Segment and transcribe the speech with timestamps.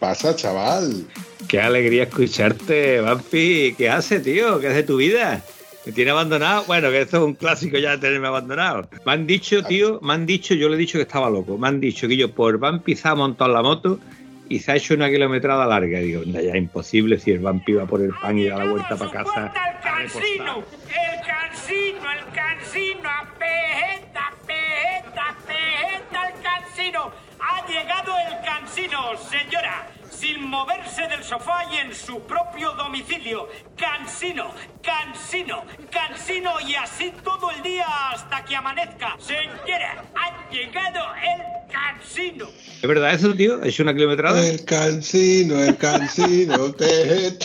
[0.00, 1.06] Pasa, chaval?
[1.46, 3.74] Qué alegría escucharte, Vampi.
[3.76, 4.58] ¿Qué hace, tío?
[4.58, 5.42] ¿Qué hace tu vida?
[5.86, 6.64] ¿Me tiene abandonado?
[6.66, 8.88] Bueno, que esto es un clásico ya de tenerme abandonado.
[9.04, 11.56] Me han dicho, tío, me han dicho, yo le he dicho que estaba loco.
[11.58, 14.00] Me han dicho que yo por Vampi se ha montado la moto
[14.48, 16.00] y se ha hecho una kilometrada larga.
[16.00, 18.96] Digo, ya es imposible si el Vampi va por el pan y da la vuelta
[18.96, 19.46] para casa.
[19.46, 20.64] ¡El cansino!
[20.88, 22.12] ¡El cansino!
[22.12, 23.08] ¡El cansino!
[23.08, 27.29] ¡Apejeta, pejeta, pejeta el cansino!
[27.42, 29.88] ¡Ha llegado el cansino, señora!
[30.10, 33.48] Sin moverse del sofá y en su propio domicilio.
[33.76, 34.52] Cansino,
[34.82, 39.16] cansino, cansino y así todo el día hasta que amanezca.
[39.18, 42.48] Señora, ha llegado el cansino.
[42.82, 43.62] ¿Es verdad eso, tío?
[43.62, 44.46] ¿Ha hecho una kilometrada?
[44.46, 47.38] El cansino, el cansino, te...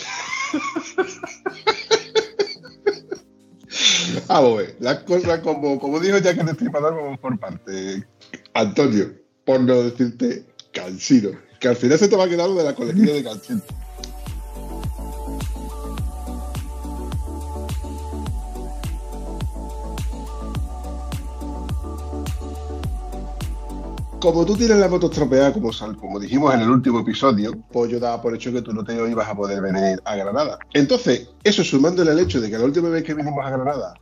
[4.28, 8.06] Vamos a ver, las cosas como, como dijo Jack el Destripador, vamos por parte.
[8.54, 11.30] Antonio, por no decirte cansino,
[11.60, 13.62] que al final se te va a quedar lo de la colección de cansino.
[24.20, 25.70] Como tú tienes la moto estropeada, como,
[26.00, 28.94] como dijimos en el último episodio, pues yo daba por hecho que tú no te
[28.94, 30.58] ibas a poder venir a Granada.
[30.72, 33.94] Entonces, eso sumándole el hecho de que la última vez que vinimos a Granada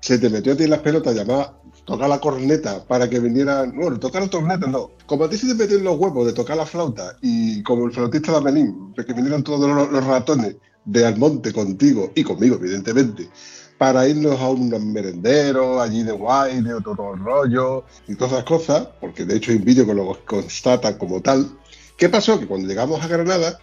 [0.00, 3.74] se te metió a ti en las pelotas, llamaba tocar la corneta para que vinieran.
[3.74, 4.90] Bueno, tocar la corneta no.
[5.06, 8.38] Como a ti en los huevos de tocar la flauta y como el flautista de
[8.38, 13.30] Amelín, que vinieron todos los, ratones de Almonte contigo y conmigo, evidentemente,
[13.78, 18.88] para irnos a un merendero, allí de guay, de otro rollo y todas esas cosas,
[19.00, 21.50] porque de hecho hay un vídeo que lo constata como tal.
[21.96, 22.38] ¿Qué pasó?
[22.38, 23.58] Que cuando llegamos a Granada,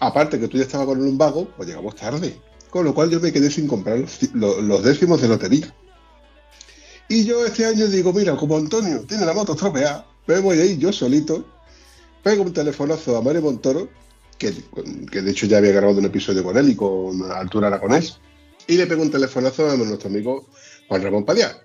[0.00, 2.36] aparte que tú ya estabas con el lumbago, pues llegamos tarde.
[2.70, 4.04] Con lo cual yo me quedé sin comprar
[4.34, 5.72] los décimos de lotería.
[7.08, 10.64] Y yo este año digo, mira, como Antonio tiene la moto estropeada, me voy a
[10.64, 11.44] ir yo solito,
[12.22, 13.88] pego un telefonazo a Mario Montoro,
[14.36, 14.52] que,
[15.10, 18.18] que de hecho ya había grabado un episodio con él y con Altura Aragonés,
[18.66, 20.46] y le pego un telefonazo a nuestro amigo
[20.88, 21.56] Juan Ramón Paliá.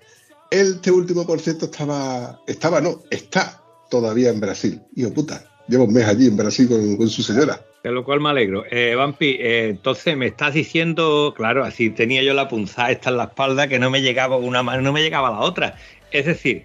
[0.50, 4.80] Este último, por cierto, estaba, estaba no, está todavía en Brasil.
[4.96, 7.62] Hijo puta, lleva un mes allí en Brasil con, con su señora.
[7.84, 8.64] De lo cual me alegro.
[8.70, 13.18] Eh, Vampi, eh, entonces me estás diciendo, claro, así tenía yo la punzada esta en
[13.18, 15.76] la espalda que no me llegaba una mano, no me llegaba la otra.
[16.10, 16.64] Es decir,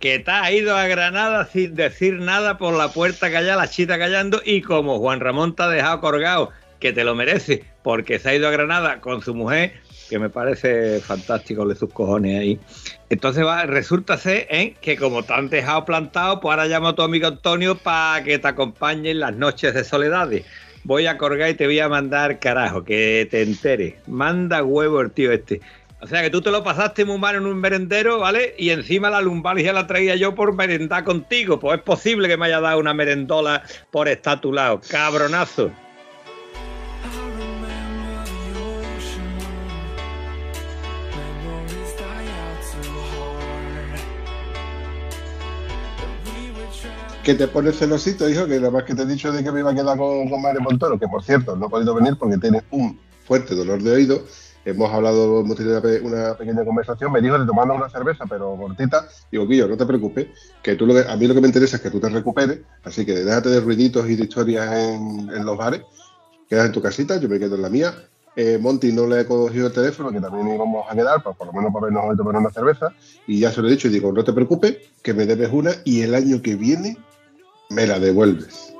[0.00, 4.00] que te has ido a Granada sin decir nada por la puerta callada, la chita
[4.00, 8.30] callando, y como Juan Ramón te ha dejado colgado, que te lo merece, porque se
[8.30, 9.74] ha ido a Granada con su mujer,
[10.08, 12.60] que me parece fantástico de sus cojones ahí.
[13.10, 14.74] Entonces resulta ser ¿eh?
[14.80, 18.38] que como te han dejado plantado, pues ahora llamo a tu amigo Antonio para que
[18.38, 20.44] te acompañe en las noches de soledades.
[20.84, 23.94] Voy a colgar y te voy a mandar carajo, que te enteres.
[24.06, 25.60] Manda huevo el tío este.
[26.00, 28.54] O sea que tú te lo pasaste muy mal en un merendero, ¿vale?
[28.56, 31.58] Y encima la lumbalgia la traía yo por merendar contigo.
[31.58, 34.80] Pues es posible que me haya dado una merendola por estar a tu lado.
[34.88, 35.72] Cabronazo.
[47.28, 49.60] Que te pones celosito, hijo, que nada más que te he dicho de que me
[49.60, 52.38] iba a quedar con, con Mario Montoro, que por cierto no ha podido venir porque
[52.38, 54.22] tiene un fuerte dolor de oído.
[54.64, 59.06] Hemos hablado, hemos tenido una pequeña conversación, me dijo de tomarnos una cerveza, pero cortita.
[59.30, 60.28] Digo, Guillo, no te preocupes,
[60.62, 62.60] que tú lo que- a mí lo que me interesa es que tú te recuperes,
[62.82, 65.82] así que déjate de ruiditos y de historias en, en los bares,
[66.48, 67.92] quedas en tu casita, yo me quedo en la mía.
[68.36, 71.48] Eh, Monty no le he cogido el teléfono, que también íbamos a quedar, pues por
[71.48, 72.94] lo menos para vernos hoy tomar una cerveza,
[73.26, 75.72] y ya se lo he dicho, y digo, no te preocupes, que me debes una,
[75.84, 76.96] y el año que viene
[77.70, 78.74] me la devuelves.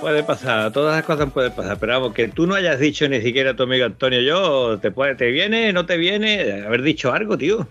[0.00, 3.20] Puede pasar, todas las cosas pueden pasar, pero vamos, que tú no hayas dicho ni
[3.22, 7.12] siquiera a tu amigo Antonio, yo, te, puede, te viene, no te viene, haber dicho
[7.12, 7.66] algo, tío.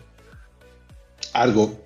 [1.31, 1.80] Algo.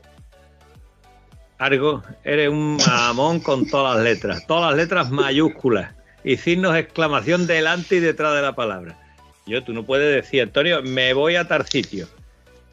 [1.59, 6.79] Algo, eres un mamón con todas las letras, todas las letras mayúsculas y signos de
[6.79, 8.97] exclamación delante y detrás de la palabra.
[9.45, 12.07] Yo, tú no puedes decir, Antonio, me voy a tal sitio.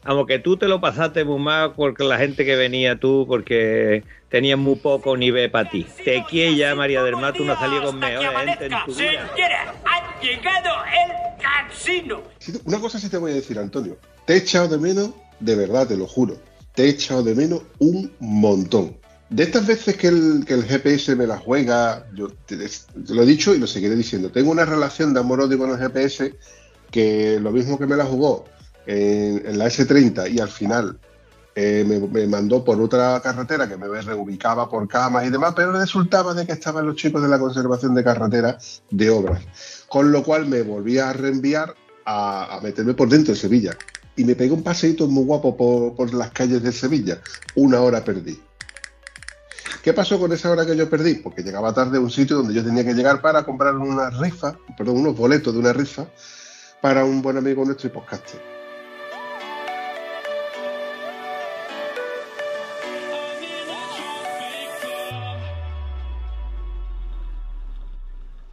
[0.03, 4.03] Vamos, que tú te lo pasaste muy mal porque la gente que venía tú, porque
[4.29, 5.85] tenías muy poco nivel para ti.
[6.05, 9.29] Te quiere ya, María del Mar, tú no salió con mejores gente en tu vida.
[9.35, 12.21] Señora, ha llegado el casino.
[12.63, 13.97] Una cosa sí te voy a decir, Antonio.
[14.25, 16.37] Te he echado de menos, de verdad, te lo juro.
[16.73, 18.97] Te he echado de menos un montón.
[19.29, 22.29] De estas veces que el, GPS me la juega, yo
[23.09, 24.31] lo he dicho y lo seguiré diciendo.
[24.31, 26.35] Tengo una relación de amor-odio con el GPS
[26.91, 28.45] que lo mismo que me la jugó
[28.85, 30.97] en, en la S30 y al final
[31.59, 36.35] eh, me, mandó por otra carretera que me reubicaba por camas y demás, pero resultaba
[36.35, 38.59] de que estaban los chicos de la conservación de carretera
[38.91, 39.41] de obras.
[39.89, 41.73] Con lo cual me volví a reenviar
[42.05, 43.75] a, meterme por dentro de Sevilla.
[44.15, 47.19] Y me pegué un paseíto muy guapo por las calles de Sevilla.
[47.55, 48.39] Una hora perdí.
[49.87, 51.13] ¿Qué pasó con esa hora que yo perdí?
[51.13, 54.59] Porque llegaba tarde a un sitio donde yo tenía que llegar para comprar una rifa,
[54.77, 56.05] perdón, unos boletos de una rifa
[56.81, 58.41] para un buen amigo nuestro y podcaster.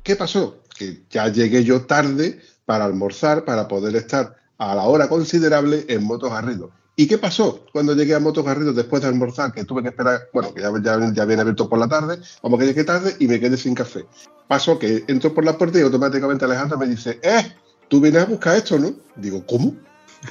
[0.04, 0.62] ¿Qué pasó?
[0.78, 6.04] Que ya llegué yo tarde para almorzar, para poder estar a la hora considerable en
[6.04, 6.70] Motos Garrido.
[6.96, 9.52] ¿Y qué pasó cuando llegué a Motos Garrido después de almorzar?
[9.52, 12.61] Que tuve que esperar, bueno, que ya, ya, ya viene abierto por la tarde, vamos
[12.61, 14.05] que llegué tarde y me quedé sin café.
[14.46, 17.52] Pasó que entro por la puerta y automáticamente Alejandro me dice, ¡eh!
[17.88, 18.94] Tú vienes a buscar esto, ¿no?
[19.17, 19.75] Digo, ¿cómo?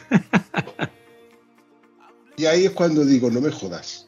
[2.37, 4.07] y ahí es cuando digo, no me jodas.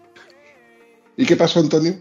[1.18, 1.96] ¿Y qué pasó, Antonio?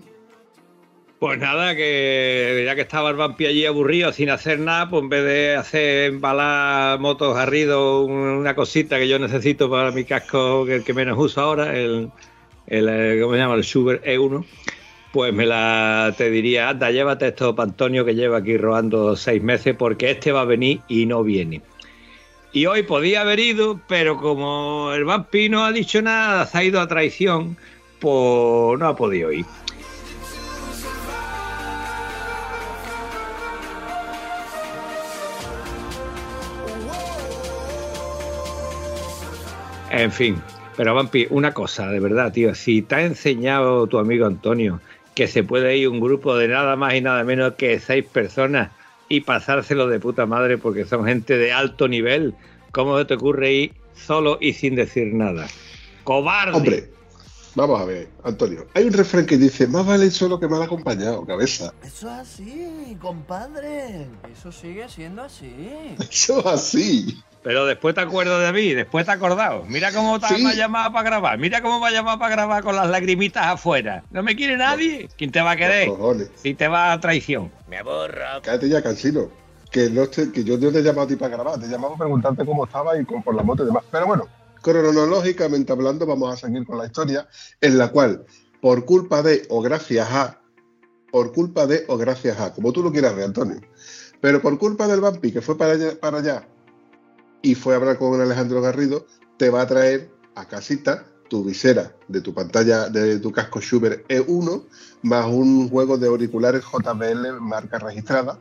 [1.25, 5.09] Pues nada, que ya que estaba el vampi allí aburrido sin hacer nada, pues en
[5.09, 10.85] vez de hacer embalar motos garrido, una cosita que yo necesito para mi casco, el
[10.85, 12.11] que menos uso ahora, el,
[12.67, 13.55] el eh, ¿cómo se llama?
[13.55, 14.45] El Schubert E1,
[15.15, 19.43] pues me la te diría, anda, llévate esto para Antonio que lleva aquí robando seis
[19.43, 21.63] meses, porque este va a venir y no viene.
[22.53, 26.65] Y hoy podía haber ido, pero como el vampi no ha dicho nada, se ha
[26.65, 27.57] ido a traición,
[27.99, 29.47] pues no ha podido ir.
[39.97, 40.43] En fin,
[40.77, 44.81] pero Vampi, una cosa, de verdad, tío, si te ha enseñado tu amigo Antonio
[45.15, 48.73] que se puede ir un grupo de nada más y nada menos que seis personas
[49.09, 52.35] y pasárselo de puta madre porque son gente de alto nivel,
[52.73, 55.47] ¿cómo te ocurre ir solo y sin decir nada?
[56.03, 56.57] ¡Cobarde!
[56.57, 56.91] Hombre,
[57.55, 58.67] vamos a ver, Antonio.
[58.75, 61.73] Hay un refrán que dice, más vale solo que mal acompañado, cabeza.
[61.85, 64.09] Eso es así, compadre.
[64.33, 65.55] Eso sigue siendo así.
[66.11, 67.23] Eso es así.
[67.45, 69.65] Pero después te acuerdas de mí, después te has acordado.
[69.69, 70.43] Mira cómo te Sí.
[70.43, 71.39] me ha llamado para grabar.
[71.39, 74.03] Mira cómo me ha llamado para grabar con las lagrimitas afuera.
[74.11, 75.09] ¿No me quiere nadie?
[75.17, 75.89] ¿Quién te va a querer?
[76.37, 77.53] Si te va a traición.
[77.69, 78.25] Me aborro.
[78.43, 79.29] Cállate ya, cansino.
[79.71, 81.69] Que, no te- que yo no te he llamado a ti para grabar, te he
[81.69, 83.85] llamado para preguntarte cómo estaba y con, por la moto y demás.
[83.91, 84.27] Pero bueno,
[84.63, 87.27] cronológicamente hablando, vamos a seguir con la historia
[87.61, 88.25] en la cual,
[88.63, 90.41] por culpa de o gracias a,
[91.13, 93.61] por culpa de o gracias a, como tú lo quieras ver, Antonio,
[94.21, 96.49] pero por culpa del vampi que fue para allá, para allá
[97.45, 101.95] y fue a hablar con Alejandro Garrido, te va a traer a casita tu visera
[102.09, 104.65] de tu pantalla de tu casco Schubert E1
[105.03, 108.39] más un juego de auriculares JBL marca registrada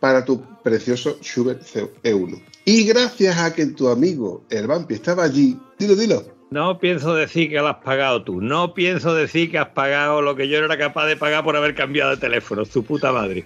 [0.00, 1.62] para tu precioso Schubert
[2.02, 2.42] E1.
[2.64, 6.24] Y gracias a que tu amigo el vampi estaba allí, dilo, dilo.
[6.50, 8.40] No pienso decir que lo has pagado tú.
[8.40, 11.56] No pienso decir que has pagado lo que yo no era capaz de pagar por
[11.56, 12.64] haber cambiado de teléfono.
[12.64, 13.44] Su puta madre.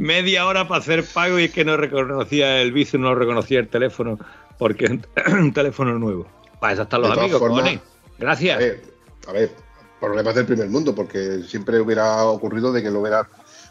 [0.00, 3.68] Media hora para hacer pago y es que no reconocía el vicio, no reconocía el
[3.68, 4.18] teléfono
[4.58, 4.90] porque es
[5.32, 6.26] un, teléfono nuevo.
[6.58, 7.80] Para eso están los amigos, formas, cojones.
[7.80, 7.82] A
[8.18, 8.58] Gracias.
[8.58, 8.82] ver,
[9.28, 9.50] a ver,
[10.00, 13.28] problemas del primer mundo, porque siempre hubiera ocurrido de que lo hubiera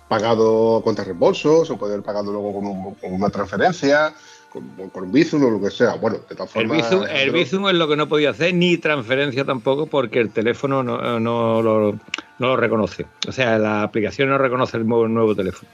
[0.07, 4.13] pagado contra reembolsos o poder haber pagado luego con, un- con una transferencia,
[4.51, 5.95] con, con un Bizum o lo que sea.
[5.95, 6.89] Bueno, de todas El formas.
[6.89, 10.81] Bizum, el Bizum es lo que no podía hacer, ni transferencia tampoco, porque el teléfono
[10.83, 13.05] no, no lo, no lo reconoce.
[13.27, 15.69] O sea, la aplicación no reconoce el nuevo, nuevo teléfono.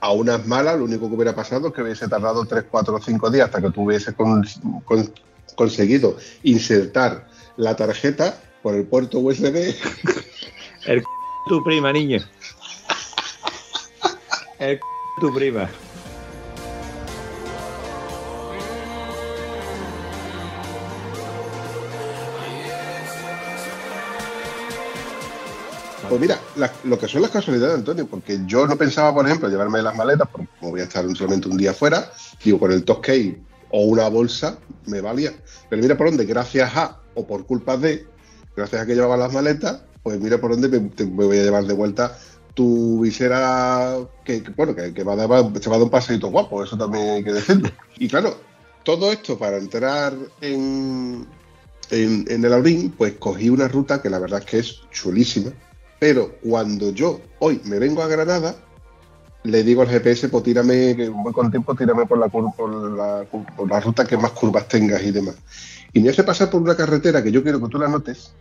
[0.00, 3.00] A unas malas, lo único que hubiera pasado es que hubiese tardado 3, 4 o
[3.00, 4.44] 5 días hasta que tú hubieses con-
[4.84, 5.12] con-
[5.54, 7.26] conseguido insertar
[7.56, 9.74] la tarjeta por el puerto USB.
[10.86, 11.06] El c
[11.48, 12.18] tu prima, niño.
[14.58, 14.80] El c
[15.20, 15.70] tu prima.
[26.08, 26.38] Pues mira,
[26.84, 30.28] lo que son las casualidades, Antonio, porque yo no pensaba, por ejemplo, llevarme las maletas,
[30.30, 32.10] porque como voy a estar solamente un día fuera,
[32.44, 33.36] digo, con el Toscay
[33.70, 35.32] o una bolsa me valía.
[35.68, 38.06] Pero mira por dónde, gracias a, o por culpa de,
[38.56, 41.64] gracias a que llevaba las maletas, pues mira por dónde me, te- voy a llevar
[41.64, 42.16] de vuelta
[42.54, 45.42] tu visera, que, que, bueno, que, que va a dar, va a
[45.82, 47.68] un paseito guapo, eso también hay que decirlo.
[47.98, 48.38] Y claro,
[48.84, 51.26] todo esto para entrar en,
[51.90, 55.52] en, en el Aurín, pues cogí una ruta que la verdad es que es chulísima,
[55.98, 58.56] pero cuando yo hoy me vengo a Granada,
[59.44, 64.16] le digo al GPS, pues tírame, que voy con tiempo, tírame por la ruta que
[64.16, 65.36] más curvas tengas y demás.
[65.92, 68.32] Y me hace pasar por una carretera que yo quiero que tú la notes,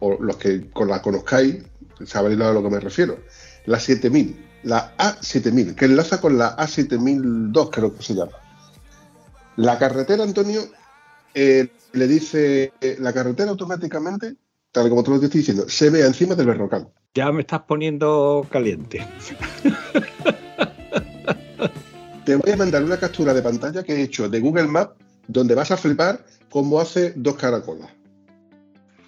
[0.00, 1.64] o los que con la conozcáis,
[2.04, 3.18] sabréis a lo que me refiero.
[3.66, 8.32] La 7000, la A7000, que enlaza con la A7002, creo que se llama.
[9.56, 10.62] La carretera, Antonio,
[11.34, 14.34] eh, le dice, eh, la carretera automáticamente,
[14.74, 16.88] tal como te lo estoy diciendo, se ve encima del berrocal.
[17.14, 19.06] Ya me estás poniendo caliente.
[22.24, 24.94] Te voy a mandar una captura de pantalla que he hecho de Google Maps,
[25.28, 27.88] donde vas a flipar cómo hace dos caracolas.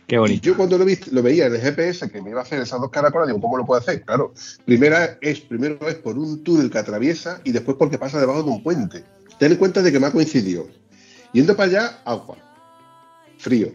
[0.06, 0.42] Qué Y bonito.
[0.42, 2.80] yo cuando lo, vi, lo veía en el GPS que me iba a hacer esas
[2.80, 4.02] dos caracolas, digo, ¿cómo lo puedo hacer?
[4.04, 8.44] Claro, primera es, primero es por un túnel que atraviesa y después porque pasa debajo
[8.44, 9.02] de un puente.
[9.40, 10.68] Ten en cuenta de que me ha coincidido.
[11.32, 12.36] Yendo para allá, agua,
[13.38, 13.72] frío,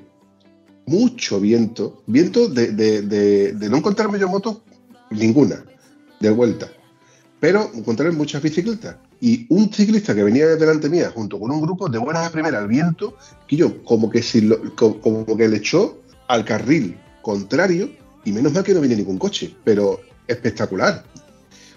[0.92, 4.62] mucho viento, viento de, de- de- de no encontrarme yo moto
[5.10, 5.64] ninguna,
[6.20, 6.68] de vuelta,
[7.40, 8.96] pero encontré muchas bicicletas.
[9.24, 12.58] Y un ciclista que venía delante mía junto con un grupo de buenas a primera
[12.60, 13.16] al viento,
[13.48, 17.90] que yo como que, si lo- co- como que le echó al carril contrario
[18.26, 21.04] y menos mal que no viene ningún coche, pero espectacular.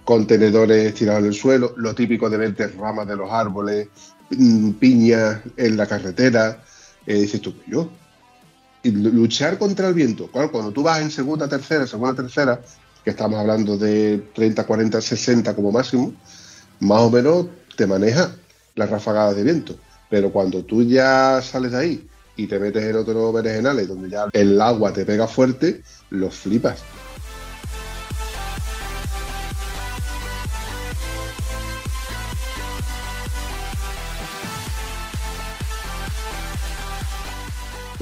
[0.05, 3.89] Contenedores tirados en el suelo, lo típico de verte ramas de los árboles,
[4.31, 6.63] mm, piñas en la carretera.
[7.07, 7.91] Eh, dices tú, yo.
[8.85, 10.31] Y lu- luchar contra el viento.
[10.31, 12.61] Cuando tú vas en segunda, tercera, segunda, tercera,
[13.03, 16.15] que estamos hablando de 30, 40, 60 como máximo,
[16.81, 18.31] más o menos te maneja
[18.77, 19.75] las ráfagadas de viento.
[20.09, 24.29] Pero cuando tú ya sales de ahí y te metes en otros berenjenales donde ya
[24.33, 26.85] el agua te pega fuerte, los flipas.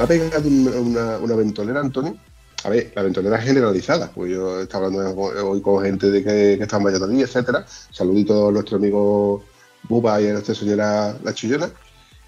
[0.02, 2.16] Ha pegado un- una, una ventolera, Antonio.
[2.64, 6.56] A ver, la ventolera es generalizada, pues yo estaba hablando hoy con gente de que,
[6.58, 7.64] que está en Valladolid, etcétera.
[7.68, 9.44] Saludito a nuestro amigo
[9.88, 11.70] Buba y a nuestra señora La Chillona.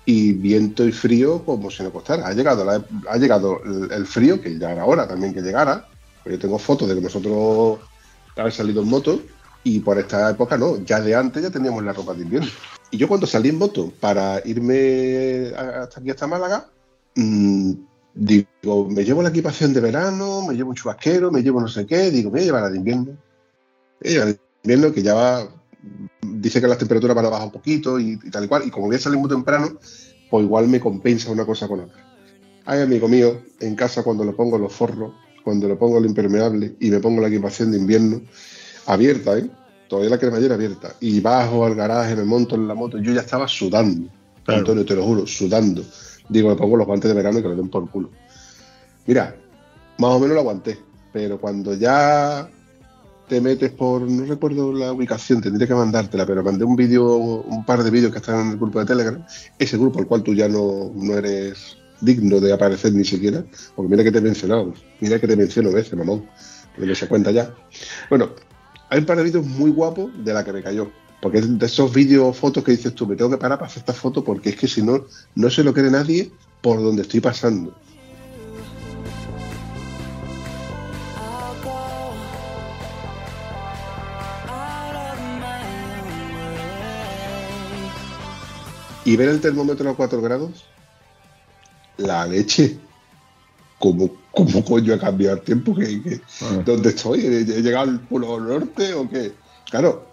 [0.07, 2.29] Y viento y frío como si no costara.
[2.29, 2.65] Ha llegado,
[3.09, 5.85] ha llegado el, frío, que ya era hora también que llegara.
[6.23, 7.81] Pues yo tengo fotos de que nosotros
[8.37, 9.21] haber salido en moto
[9.65, 12.51] y por esta época no, ya de antes ya teníamos la ropa de invierno.
[12.93, 16.69] Y yo cuando salí en moto para irme hasta aquí, hasta Málaga,
[17.15, 17.73] mm,
[18.15, 21.87] digo, me llevo la equipación de verano, me llevo un chubasquero, me llevo no sé
[21.87, 23.05] qué, digo, me voy a llevar la de invierno.
[23.05, 23.19] Me
[24.01, 25.49] voy a llevar la de invierno que ya va,
[26.23, 28.71] dice que las temperaturas van a bajar un poquito y, y tal y cual, y
[28.71, 29.79] como voy a salir muy temprano,
[30.31, 32.05] pues igual me compensa una cosa con otra.
[32.67, 35.13] Ay, amigo mío, en casa cuando le pongo los forros,
[35.45, 38.23] cuando le pongo el impermeable y me pongo la equipación de invierno,
[38.87, 39.51] abierta, ¿eh?
[39.87, 40.97] Todavía la cremallera abierta.
[41.01, 42.99] Y bajo al garaje, me monto en la moto.
[42.99, 44.09] Yo ya estaba sudando.
[44.45, 44.61] Claro.
[44.61, 45.85] Antonio, te lo juro, sudando.
[46.29, 48.11] Digo, me pongo los guantes de verano y que lo den por culo.
[49.07, 49.37] Mira,
[49.99, 50.79] más o menos lo aguanté.
[51.13, 52.49] Pero cuando ya
[53.29, 57.65] te metes por, no recuerdo la ubicación, tendría que mandártela, pero mandé un vídeo, un
[57.65, 59.25] par de vídeos que están en el grupo de Telegram,
[59.59, 63.91] ese grupo al cual tú ya no, no eres digno de aparecer ni siquiera, porque
[63.91, 66.29] mira que te he mencionado, mira que te menciono veces, mamón,
[66.77, 67.55] que no se cuenta ya.
[68.11, 68.31] Bueno,
[68.91, 70.91] hay un par de vídeos muy guapos de la que me cayó,
[71.25, 73.81] porque es de esos vídeos, fotos que dices tú, me tengo que parar para hacer
[73.81, 77.21] esta foto, porque es que si no, no se lo cree nadie por donde estoy
[77.21, 77.75] pasando.
[89.05, 90.65] y ver el termómetro a 4 grados,
[91.99, 92.79] la leche.
[93.79, 95.75] ¿Cómo, cómo coño ha cambiado el tiempo?
[95.75, 96.21] ¿Qué, qué-
[96.65, 97.21] ¿Dónde estoy?
[97.27, 99.33] ¿He he llegado al Polo Norte o qué?
[99.71, 100.07] Claro,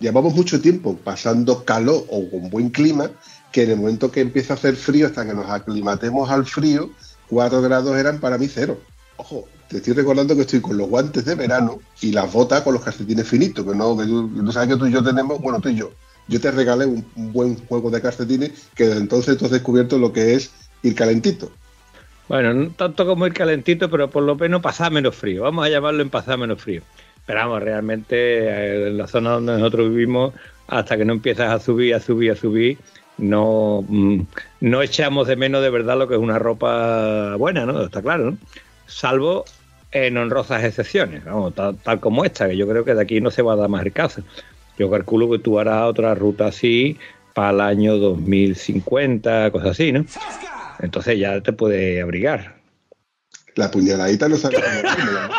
[0.00, 3.10] llevamos mucho tiempo pasando calor o con buen clima,
[3.52, 6.90] que en el momento que empieza a hacer frío, hasta que nos aclimatemos al frío,
[7.28, 8.78] 4 grados eran para mí cero.
[9.16, 12.74] Ojo, te estoy recordando que estoy con los guantes de verano y las botas con
[12.74, 15.60] los calcetines finitos, que no, que tú, tú sabes que tú y yo tenemos, bueno,
[15.60, 15.92] tú y yo.
[16.26, 19.98] Yo te regalé un, un buen juego de calcetines que desde entonces tú has descubierto
[19.98, 20.50] lo que es
[20.82, 21.50] ir calentito.
[22.28, 25.42] Bueno, no tanto como ir calentito, pero por lo menos pasar menos frío.
[25.42, 26.82] Vamos a llamarlo en pasar menos frío.
[27.30, 30.34] Pero vamos, realmente eh, en la zona donde nosotros vivimos,
[30.66, 32.76] hasta que no empiezas a subir, a subir, a subir,
[33.18, 34.22] no, mm,
[34.62, 37.84] no echamos de menos de verdad lo que es una ropa buena, ¿no?
[37.84, 38.38] Está claro, ¿no?
[38.88, 39.44] Salvo
[39.92, 43.30] en honrosas excepciones, vamos, tal, tal como esta, que yo creo que de aquí no
[43.30, 44.24] se va a dar más el caso.
[44.76, 46.98] Yo calculo que tú harás otra ruta así
[47.32, 50.04] para el año 2050, cosas así, ¿no?
[50.80, 52.56] Entonces ya te puede abrigar.
[53.54, 55.30] La puñaladita no sabe cómo dármela.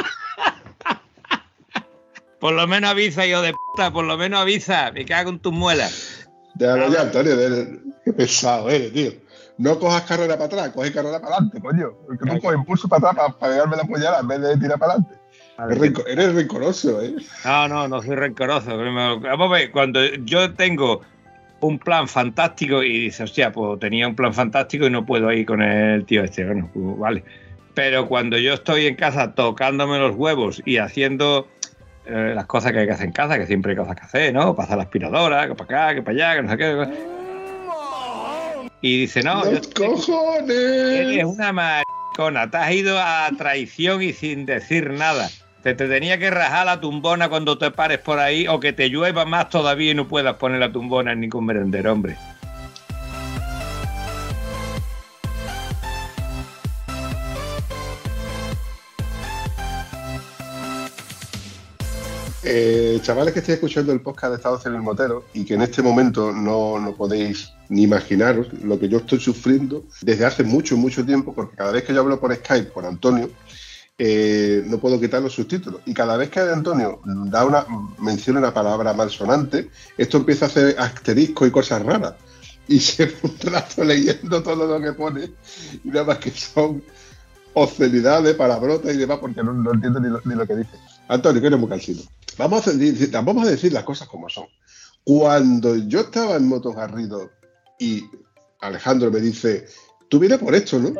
[2.41, 5.53] Por lo menos avisa, hijo de puta, por lo menos avisa, me cago en tus
[5.53, 6.27] muelas.
[6.55, 7.37] Déjalo ya, Antonio.
[7.37, 9.11] de- Qué pesado eres, tío.
[9.59, 11.91] no cojas carrera para atrás, coge carrera para adelante, coño.
[12.07, 14.79] Porque no coge impulso para atrás para, para pegarme la puñalada en vez de tirar
[14.79, 15.15] para adelante.
[15.69, 17.13] Eres, eres rencoroso, ¿eh?
[17.45, 18.75] No, no, no soy rencoroso.
[18.75, 21.01] Vamos a ver, cuando yo tengo
[21.59, 25.45] un plan fantástico y dices, hostia, pues tenía un plan fantástico y no puedo ir
[25.45, 26.43] con el tío este.
[26.43, 27.23] Bueno, pues vale.
[27.75, 31.47] Pero cuando yo estoy en casa tocándome los huevos y haciendo
[32.11, 34.33] eh, las cosas que hay que hacer en casa, que siempre hay cosas que hacer,
[34.33, 34.53] ¿no?
[34.55, 37.11] Pasar la aspiradora, que para acá, que para allá, que no sé qué.
[38.81, 40.51] Y dice, no, yo ¡Los cojones!
[40.51, 45.29] Eres una maricona, te has ido a traición y sin decir nada.
[45.63, 48.89] Te, te tenía que rajar la tumbona cuando te pares por ahí o que te
[48.89, 52.17] llueva más todavía y no puedas poner la tumbona en ningún merendero, hombre.
[62.53, 65.81] Eh, chavales que estéis escuchando el podcast de Estado Civil Motero y que en este
[65.81, 71.05] momento no, no podéis ni imaginaros lo que yo estoy sufriendo desde hace mucho, mucho
[71.05, 73.29] tiempo, porque cada vez que yo hablo por Skype con Antonio,
[73.97, 75.79] eh, no puedo quitar los subtítulos.
[75.85, 77.65] Y cada vez que Antonio da una,
[77.99, 82.15] menciona una palabra malsonante, esto empieza a hacer asterisco y cosas raras.
[82.67, 85.31] Y se un rato leyendo todo lo que pone,
[85.85, 86.83] y nada más que son
[87.53, 90.90] obscenidades, palabrotas y demás, porque no, no entiendo ni lo, ni lo que dice.
[91.11, 92.01] Antonio, que eres muy cansino.
[92.37, 94.45] Vamos a, decir, vamos a decir las cosas como son.
[95.03, 97.29] Cuando yo estaba en Motos Garrido
[97.77, 98.03] y
[98.61, 99.67] Alejandro me dice,
[100.07, 100.93] tú vienes por esto, ¿no?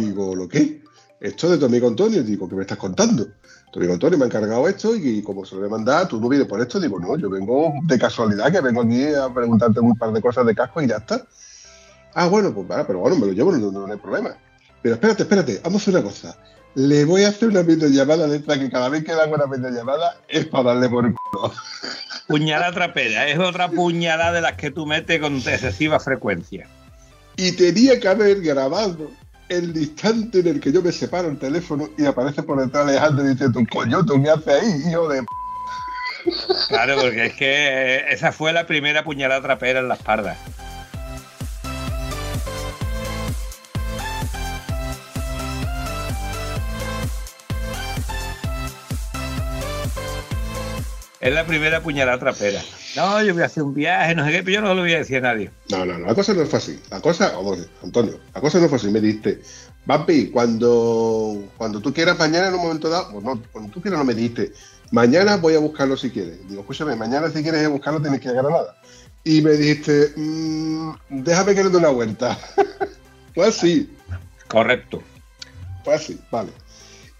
[0.00, 0.82] Digo, ¿lo qué?
[1.20, 2.24] Esto de tu amigo Antonio.
[2.24, 3.28] Digo, ¿qué me estás contando?
[3.72, 6.28] Tu amigo Antonio me ha encargado esto y, como se lo a mandar, tú no
[6.28, 6.80] vienes por esto.
[6.80, 10.44] Digo, no, yo vengo de casualidad, que vengo aquí a preguntarte un par de cosas
[10.44, 11.24] de casco y ya está.
[12.14, 14.36] Ah, bueno, pues vale, pero bueno, me lo llevo, no, no, no hay problema.
[14.82, 16.36] Pero espérate, espérate, vamos a hacer una cosa.
[16.74, 19.44] Le voy a hacer una videollamada de esta que cada vez que le hago una
[19.44, 21.52] videollamada es para darle por el culo.
[22.28, 26.66] Puñalada trapera, es otra puñalada de las que tú metes con excesiva frecuencia.
[27.36, 29.10] Y tenía que haber grabado
[29.48, 33.24] el instante en el que yo me separo el teléfono y aparece por detrás Alejandro
[33.24, 36.34] diciendo, coño, ¿tú qué haces ahí, hijo de p-?".
[36.68, 40.38] Claro, porque es que esa fue la primera puñalada trapera en la espalda.
[51.22, 52.60] Es la primera puñalada trapera.
[52.96, 54.92] No, yo voy a hacer un viaje, no sé qué, pero yo no lo voy
[54.92, 55.52] a decir a nadie.
[55.70, 56.80] No, no, no, la cosa no fue así.
[56.90, 58.88] La cosa, vamos, Antonio, la cosa no fue así.
[58.90, 59.40] Me dijiste,
[59.86, 64.04] Vampi, cuando, cuando tú quieras mañana en un momento dado, no, cuando tú quieras no
[64.04, 64.52] me dijiste,
[64.90, 66.40] mañana voy a buscarlo si quieres.
[66.48, 68.76] Digo, escúchame, mañana si quieres buscarlo tienes que ir a Granada.
[69.22, 72.36] Y me dijiste, "Mm, déjame que le dé una vuelta.
[73.34, 73.88] fue así,
[74.48, 75.00] Correcto.
[75.84, 76.50] fue así, vale.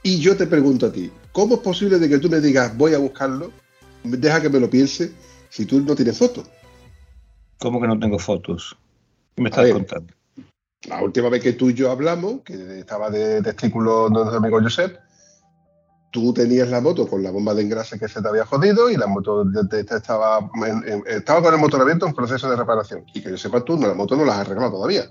[0.03, 2.95] Y yo te pregunto a ti, ¿cómo es posible de que tú me digas, voy
[2.95, 3.53] a buscarlo?
[4.05, 5.13] Deja que me lo piense
[5.49, 6.49] si tú no tienes fotos.
[7.59, 8.77] ¿Cómo que no tengo fotos?
[9.37, 9.73] ¿Qué me estás ver.
[9.75, 10.13] contando?
[10.89, 14.61] La última vez que tú y yo hablamos, que estaba de testículo de nuestro amigo
[14.61, 14.99] Josep,
[16.11, 18.97] tú tenías la moto con la bomba de engrase que se te había jodido y
[18.97, 22.51] la moto de- de- de- estaba, en- en- estaba con el motor abierto en proceso
[22.51, 23.05] de reparación.
[23.15, 25.05] Y que yo sepa, tú no, la moto no la has arreglado todavía.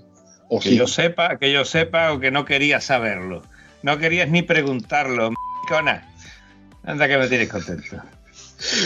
[0.48, 0.76] O Que sí.
[0.76, 3.42] yo sepa, que yo sepa o que no querías saberlo.
[3.82, 6.06] No querías ni preguntarlo, m***cona.
[6.84, 7.96] Anda que me tienes contento.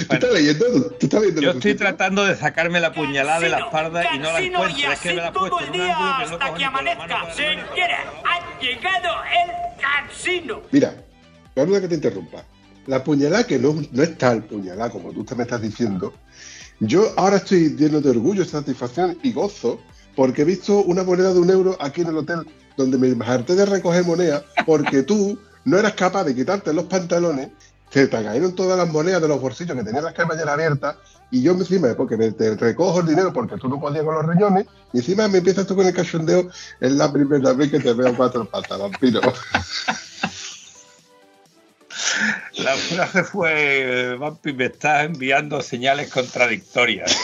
[0.08, 0.66] ¿Tú estás leyendo?
[0.90, 4.32] ¿Tú estás leyendo Yo estoy tratando de sacarme la puñalada de la espalda y no
[4.32, 4.78] la encuentro.
[4.78, 7.34] Y Es que así me la he todo puesto el día hasta que amanezca.
[7.34, 10.62] Señora, ha llegado el cansino.
[10.70, 10.94] Mira,
[11.54, 12.44] perdona que te interrumpa.
[12.86, 16.14] La puñalada que no, no es tal puñalada como tú te me estás diciendo.
[16.80, 19.80] Yo ahora estoy lleno de orgullo, satisfacción y gozo
[20.14, 23.54] porque he visto una moneda de un euro aquí en el hotel donde me harté
[23.54, 27.48] de recoger moneda porque tú no eras capaz de quitarte los pantalones,
[27.90, 30.96] te, te cayeron todas las monedas de los bolsillos que tenías las cremalleras abiertas
[31.30, 34.26] y yo encima, porque me, te recojo el dinero porque tú no podías con los
[34.26, 36.48] riñones, y encima me empiezas tú con el cachondeo,
[36.80, 39.20] es la primera vez que te veo cuatro patas, vampiro.
[42.58, 47.14] La frase fue, Vampi, me estás enviando señales contradictorias.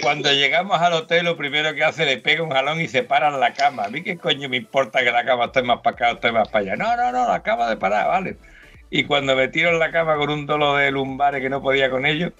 [0.00, 3.28] Cuando llegamos al hotel, lo primero que hace le pega un jalón y se para
[3.28, 3.84] en la cama.
[3.84, 6.30] A mí qué coño me importa que la cama esté más para acá o esté
[6.30, 6.76] más para allá.
[6.76, 8.36] No, no, no, la cama de parar, vale.
[8.90, 11.90] Y cuando me tiro en la cama con un dolor de lumbares que no podía
[11.90, 12.32] con ello,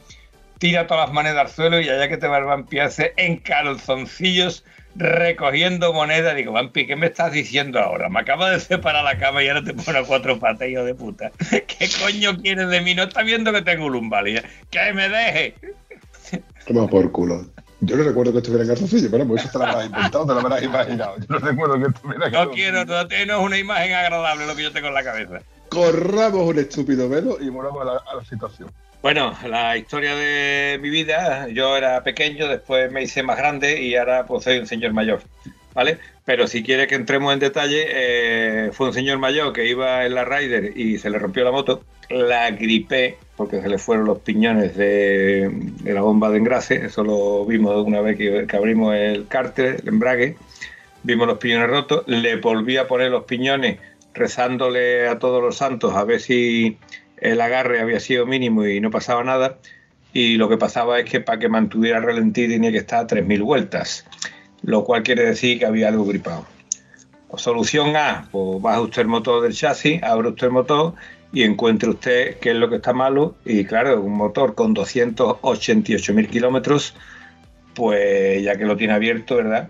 [0.59, 3.37] tira todas las monedas al suelo y allá que te va el Vampi hace en
[3.37, 4.65] calzoncillos
[4.97, 6.35] recogiendo monedas.
[6.37, 8.09] Digo, Vampi, ¿qué me estás diciendo ahora?
[8.09, 10.95] Me acaba de separar la cama y ahora te pone a cuatro patas, hijo de
[10.95, 11.31] puta.
[11.51, 12.95] ¿Qué coño quieres de mí?
[12.95, 14.43] No está viendo que tengo lumbares.
[14.71, 15.55] Que me deje.
[16.67, 17.47] Toma por culo.
[17.81, 20.35] Yo no recuerdo que estuviera en calzoncillo, pero pues eso te lo habrás inventado, te
[20.35, 21.17] lo habrás imaginado.
[21.19, 24.57] Yo no recuerdo que estuviera en No quiero, no, no es una imagen agradable lo
[24.57, 25.39] que yo tengo en la cabeza.
[25.69, 28.71] Corramos un estúpido velo y volvamos a la, situación.
[29.03, 33.95] Bueno, la historia de mi vida, yo era pequeño, después me hice más grande y
[33.97, 35.21] ahora pues un señor mayor.
[35.75, 35.99] ¿vale?
[36.25, 40.15] Pero si quiere que entremos en detalle, eh, fue un señor mayor que iba en
[40.15, 44.19] la Rider y se le rompió la moto, la gripé porque se le fueron los
[44.19, 45.49] piñones de,
[45.85, 50.37] la bomba de engrase, eso lo vimos una vez que, abrimos el cárter, el embrague,
[51.05, 53.79] vimos los piñones rotos, le volví a poner los piñones
[54.15, 56.79] rezándole a todos los santos a ver si
[57.19, 59.59] el agarre había sido mínimo y no pasaba nada,
[60.13, 63.43] y lo que pasaba es que para que mantuviera ralentí tenía que estar a 3.000
[63.43, 64.07] vueltas
[64.63, 66.47] lo cual quiere decir que había algo gripado.
[67.37, 70.95] Solución A, pues baja usted el motor del chasis, abre usted el motor
[71.33, 73.35] y encuentre usted qué es lo que está malo.
[73.45, 76.95] Y claro, un motor con 288.000 kilómetros,
[77.75, 79.69] pues ya que lo tiene abierto, ¿verdad?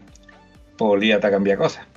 [0.76, 1.87] Pues líate a cambiar cosas.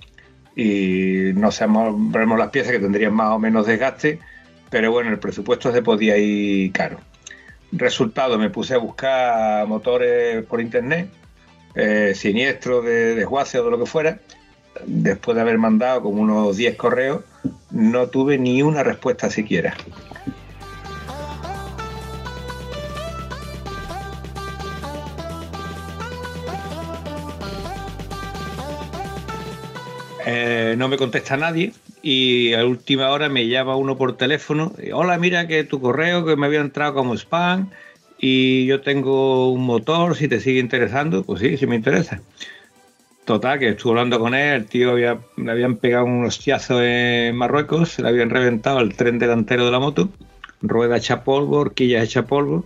[0.55, 4.19] Y no sabemos, veremos las piezas que tendrían más o menos desgaste,
[4.69, 6.99] pero bueno, el presupuesto se podía ir caro.
[7.71, 11.09] Resultado, me puse a buscar motores por internet
[11.73, 14.19] eh, siniestro de desguace o de lo que fuera,
[14.85, 17.23] después de haber mandado como unos 10 correos,
[17.71, 19.75] no tuve ni una respuesta siquiera.
[30.25, 34.73] Eh, no me contesta nadie y a última hora me llama uno por teléfono.
[34.93, 37.69] Hola, mira que tu correo que me había entrado como spam
[38.19, 42.21] y yo tengo un motor, si te sigue interesando, pues sí, sí me interesa.
[43.25, 47.35] Total, que estuve hablando con él, el tío había, le habían pegado un hostiazo en
[47.35, 50.09] Marruecos, se le habían reventado el tren delantero de la moto,
[50.61, 52.65] rueda hecha polvo, horquilla hecha polvo,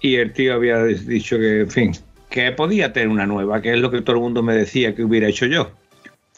[0.00, 1.92] y el tío había dicho que, en fin,
[2.28, 5.04] que podía tener una nueva, que es lo que todo el mundo me decía que
[5.04, 5.70] hubiera hecho yo.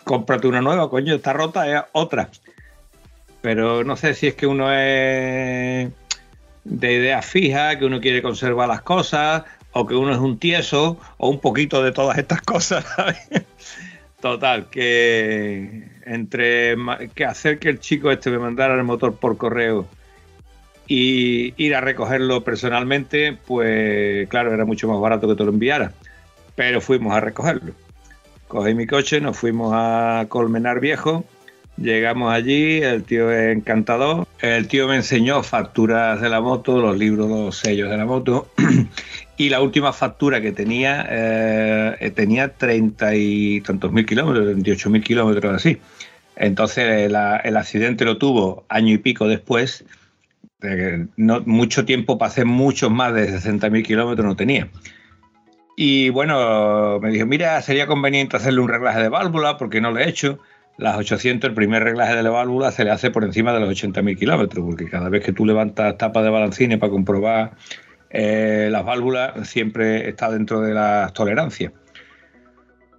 [0.06, 2.28] Cómprate una nueva, coño, está rota, es otra.
[3.42, 5.90] Pero no sé si es que uno es
[6.62, 9.42] de idea fija, que uno quiere conservar las cosas,
[9.72, 12.86] o que uno es un tieso, o un poquito de todas estas cosas.
[14.20, 16.76] Total, que entre
[17.16, 19.88] que hacer que el chico este me mandara el motor por correo
[20.86, 25.90] y ir a recogerlo personalmente, pues claro, era mucho más barato que te lo enviara.
[26.54, 27.74] Pero fuimos a recogerlo.
[28.48, 31.24] Cogí mi coche, nos fuimos a Colmenar Viejo
[31.76, 34.26] Llegamos allí, el tío es encantador.
[34.40, 38.48] El tío me enseñó facturas de la moto, los libros, los sellos de la moto.
[39.36, 45.04] y la última factura que tenía, eh, tenía treinta y tantos mil kilómetros, 28 mil
[45.04, 45.78] kilómetros así.
[46.34, 49.84] Entonces el accidente lo tuvo año y pico después.
[51.16, 54.68] no, mucho tiempo, pasé muchos más de 60 mil kilómetros, no tenía.
[55.76, 60.00] Y bueno, me dijo, mira, sería conveniente hacerle un reglaje de válvula porque no lo
[60.00, 60.40] he hecho
[60.78, 63.70] las 800, el primer reglaje de la válvula se le hace por encima de los
[63.70, 67.52] 80.000 kilómetros, porque cada vez que tú levantas tapa de balancines para comprobar
[68.10, 71.72] eh, las válvulas, siempre está dentro de las tolerancias.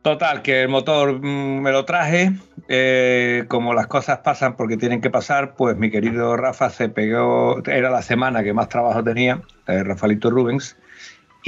[0.01, 2.31] Total, que el motor mm, me lo traje,
[2.67, 7.61] eh, como las cosas pasan porque tienen que pasar, pues mi querido Rafa se pegó,
[7.65, 10.77] era la semana que más trabajo tenía, eh, Rafalito Rubens,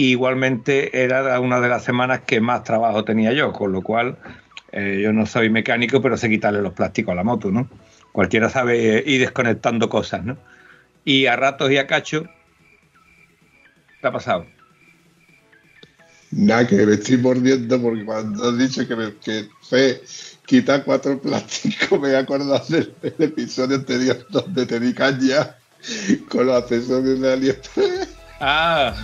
[0.08, 4.18] igualmente era una de las semanas que más trabajo tenía yo, con lo cual
[4.72, 7.70] eh, yo no soy mecánico, pero sé quitarle los plásticos a la moto, ¿no?
[8.14, 10.38] Cualquiera sabe ir desconectando cosas, ¿no?
[11.04, 12.24] Y a ratos y a cacho,
[14.00, 14.46] ¿qué ha pasado?
[16.32, 20.02] Nada, que me estoy mordiendo porque cuando has dicho que, me, que fue
[20.46, 25.58] quitar cuatro plásticos, me he acordado del, episodio anterior donde te di caña
[26.30, 28.16] con los accesorios de AliExpress.
[28.40, 28.96] Ah.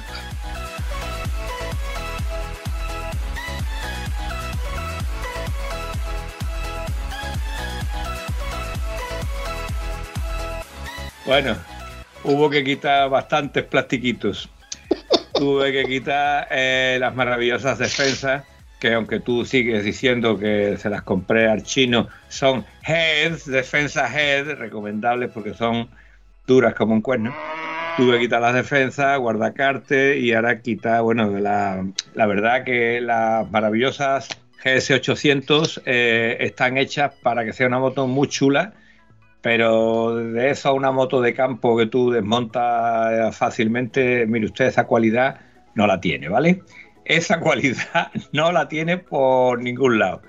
[11.26, 11.56] Bueno,
[12.24, 14.48] hubo que quitar bastantes plastiquitos.
[15.34, 18.44] Tuve que quitar eh, las maravillosas defensas,
[18.80, 24.52] que aunque tú sigues diciendo que se las compré al chino, son heads, defensas head,
[24.52, 25.90] recomendables porque son
[26.46, 27.36] duras como un cuerno.
[27.98, 31.84] Tuve que quitar las defensas, guardacarte y ahora quitar, bueno, la,
[32.14, 34.30] la verdad que las maravillosas
[34.64, 38.74] GS800 eh, están hechas para que sea una moto muy chula
[39.46, 44.88] pero de eso a una moto de campo que tú desmontas fácilmente, mire usted, esa
[44.88, 45.40] cualidad
[45.76, 46.64] no la tiene, ¿vale?
[47.06, 50.24] Esa cualidad no la tiene por ningún lado.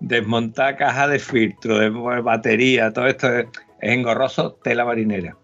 [0.00, 1.88] Desmontar caja de filtro, de
[2.20, 3.46] batería, todo esto es,
[3.80, 5.34] engorroso, tela marinera.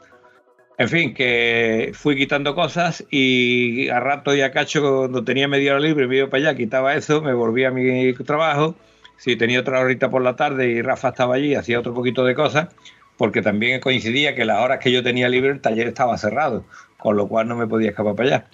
[0.77, 5.73] En fin, que fui quitando cosas y a rato y a cacho, cuando tenía media
[5.73, 8.75] hora libre, me iba para allá, quitaba eso, me volvía a mi trabajo.
[9.17, 12.35] Si tenía otra horita por la tarde y Rafa estaba allí, hacía otro poquito de
[12.35, 12.69] cosas,
[13.17, 16.65] porque también coincidía que las horas que yo tenía libre el taller estaba cerrado,
[16.99, 18.47] con lo cual no me podía escapar para allá.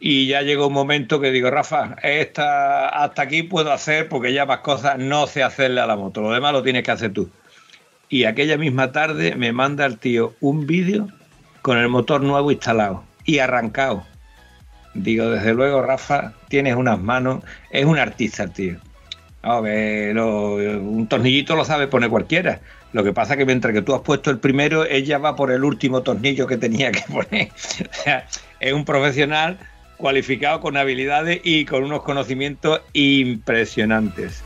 [0.00, 4.44] Y ya llegó un momento que digo, Rafa, esta, hasta aquí puedo hacer porque ya
[4.44, 7.30] más cosas no sé hacerle a la moto, lo demás lo tienes que hacer tú.
[8.08, 11.08] Y aquella misma tarde me manda el tío un vídeo
[11.62, 14.04] con el motor nuevo instalado y arrancado.
[14.92, 18.76] Digo, desde luego, Rafa, tienes unas manos, es un artista, tío.
[19.42, 22.60] A ver, un tornillito lo sabe poner cualquiera.
[22.94, 25.50] Lo que pasa es que mientras que tú has puesto el primero, ella va por
[25.50, 27.48] el último tornillo que tenía que poner.
[27.90, 28.28] O sea,
[28.60, 29.58] es un profesional
[29.96, 34.44] cualificado con habilidades y con unos conocimientos impresionantes.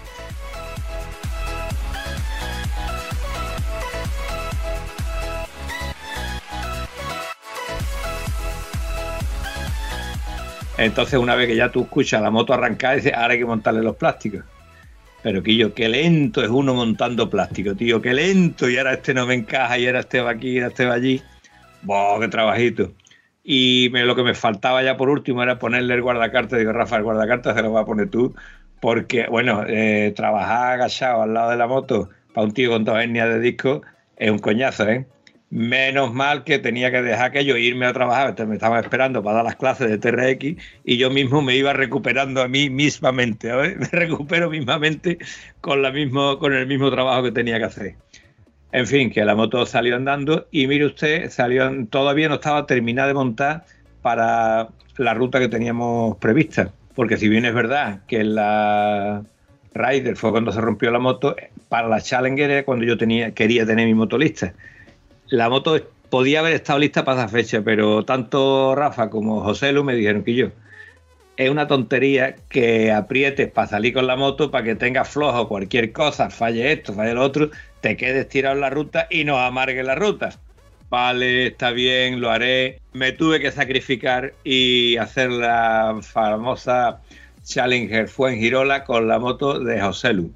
[10.79, 13.83] Entonces, una vez que ya tú escuchas la moto arrancar, dices, ahora hay que montarle
[13.83, 14.43] los plásticos.
[15.29, 18.67] Pero Quillo, qué lento es uno montando plástico, tío, qué lento.
[18.67, 20.95] Y ahora este no me encaja, y ahora este va aquí, y ahora este va
[20.95, 21.21] allí.
[21.83, 22.95] ¡Boh, qué trabajito!
[23.45, 26.59] Y lo que me faltaba ya por último era ponerle el guardacartas.
[26.59, 28.35] Digo, Rafa, el guardacartas se lo vas a poner tú.
[28.81, 32.99] Porque, bueno, eh, trabajar agachado al lado de la moto para un tío con dos
[32.99, 33.83] hernias de disco
[34.17, 35.07] es un coñazo, ¿eh?
[35.51, 39.37] Menos mal que tenía que dejar que yo irme a trabajar, me estaba esperando para
[39.37, 43.87] dar las clases de TRX y yo mismo me iba recuperando a mí mismamente, Me
[43.91, 45.17] recupero mismamente
[45.63, 47.95] con, la mismo, con el mismo trabajo que tenía que hacer.
[48.73, 53.09] En fin, que la moto salió andando y mire usted, salió, todavía no estaba terminada
[53.09, 53.65] de montar
[54.03, 56.73] para la ruta que teníamos prevista.
[56.95, 59.23] Porque si bien es verdad que la
[59.73, 61.37] Rider fue cuando se rompió la moto,
[61.71, 64.53] para la Challenger era cuando yo tenía, quería tener mi moto lista
[65.31, 69.85] la moto podía haber estado lista para esa fecha, pero tanto Rafa como José Lu
[69.85, 70.49] me dijeron que yo
[71.39, 75.93] es una tontería que aprietes para salir con la moto para que tengas flojo cualquier
[75.93, 79.85] cosa, falle esto, falle lo otro, te quedes tirado en la ruta y no amargue
[79.85, 80.31] la ruta.
[80.91, 82.81] Vale, está bien, lo haré.
[82.93, 87.03] Me tuve que sacrificar y hacer la famosa
[87.45, 90.33] Challenger fue en Girola con la moto de José Lu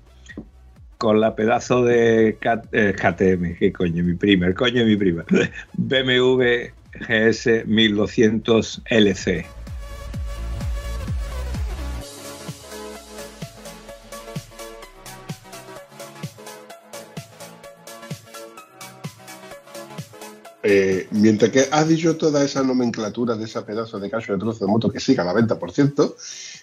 [1.02, 5.24] con la pedazo de KTM, eh, que coño, mi prima, el coño mi prima,
[5.72, 6.70] BMW
[7.08, 9.44] GS 1200 LC.
[20.64, 24.64] Eh, mientras que has dicho toda esa nomenclatura de esa pedazo de cacho de trozo
[24.64, 26.14] de moto que siga a la 90%,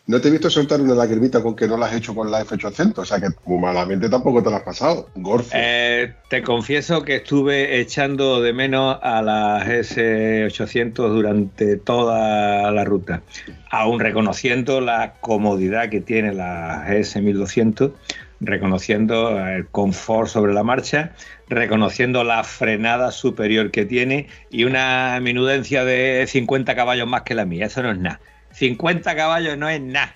[0.08, 2.44] no te he visto soltar una lagrimita con que no la has hecho con la
[2.46, 5.52] F800, o sea que muy malamente tampoco te la has pasado, Gorfo.
[5.54, 13.22] Eh, te confieso que estuve echando de menos a la S800 durante toda la ruta,
[13.70, 17.92] aún reconociendo la comodidad que tiene la S1200,
[18.40, 21.14] reconociendo el confort sobre la marcha,
[21.50, 27.46] reconociendo la frenada superior que tiene y una minudencia de 50 caballos más que la
[27.46, 28.20] mía, eso no es nada
[28.52, 30.16] 50 caballos no es nada.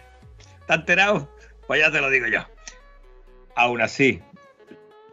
[0.61, 1.29] ¿Estás enterado?
[1.67, 2.39] Pues ya te lo digo yo.
[3.55, 4.21] Aún así,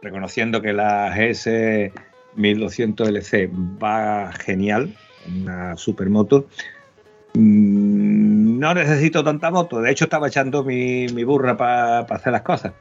[0.01, 1.93] reconociendo que la GS
[2.35, 3.49] 1200 LC
[3.81, 4.95] va genial,
[5.27, 6.47] una supermoto,
[7.33, 9.81] mm, no necesito tanta moto.
[9.81, 12.73] De hecho, estaba echando mi, burra para hacer las cosas.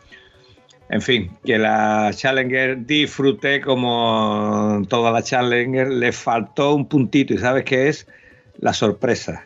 [0.90, 7.38] En fin, que la Challenger disfruté como toda la Challenger, le faltó un puntito y
[7.38, 8.08] sabes qué es
[8.58, 9.44] la sorpresa.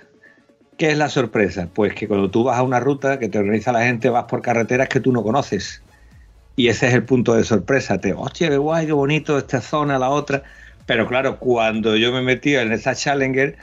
[0.78, 1.68] ¿Qué es la sorpresa?
[1.72, 4.40] Pues que cuando tú vas a una ruta que te organiza la gente, vas por
[4.40, 5.82] carreteras que tú no conoces.
[6.56, 8.00] Y ese es el punto de sorpresa.
[8.00, 10.42] Te, hostia, qué guay, qué bonito esta zona, la otra.
[10.86, 13.56] Pero claro, cuando yo me metí en esa Challenger,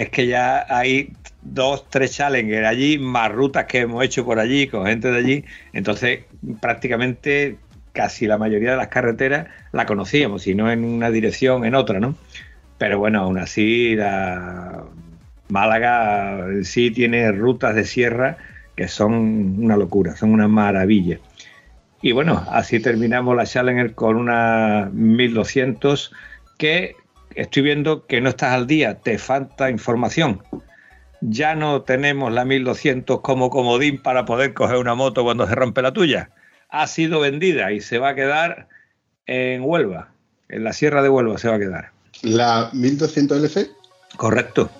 [0.00, 4.66] es que ya hay dos, tres Challenger allí, más rutas que hemos hecho por allí,
[4.66, 5.44] con gente de allí.
[5.74, 6.20] Entonces,
[6.60, 7.58] prácticamente
[7.92, 12.00] casi la mayoría de las carreteras la conocíamos, si no en una dirección, en otra,
[12.00, 12.14] ¿no?
[12.78, 14.84] Pero bueno, aún así, la,
[15.50, 18.38] Málaga sí tiene rutas de sierra
[18.74, 21.18] que son una locura, son una maravilla.
[22.00, 26.10] Y bueno, así terminamos la Challenger con una 1200
[26.56, 26.94] que
[27.34, 30.42] estoy viendo que no estás al día, te falta información.
[31.20, 35.82] Ya no tenemos la 1200 como comodín para poder coger una moto cuando se rompe
[35.82, 36.30] la tuya.
[36.70, 38.68] Ha sido vendida y se va a quedar
[39.26, 40.12] en Huelva,
[40.48, 41.90] en la Sierra de Huelva se va a quedar.
[42.22, 43.70] ¿La 1200 LC?
[44.16, 44.70] Correcto.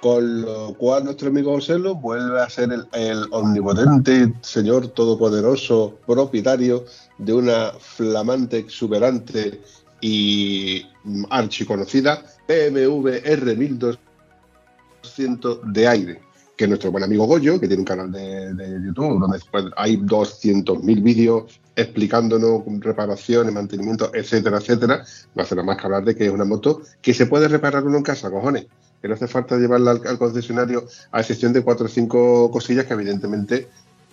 [0.00, 6.86] Con lo cual nuestro amigo José vuelve a ser el, omnipotente señor todopoderoso propietario
[7.18, 9.60] de una flamante, exuberante
[10.00, 10.86] y
[11.28, 16.22] archiconocida BMW R1200 de aire,
[16.56, 18.54] que nuestro buen amigo Goyo, que tiene un canal de,
[18.86, 19.38] YouTube donde
[19.76, 26.16] hay 200.000 vídeos explicándonos reparaciones, mantenimiento, etcétera, etcétera, no hace nada más que hablar de
[26.16, 28.66] que es una moto que se puede reparar uno en casa, cojones.
[29.00, 32.94] Que no hace falta llevarla al, concesionario, a excepción de cuatro o cinco cosillas que
[32.94, 33.68] evidentemente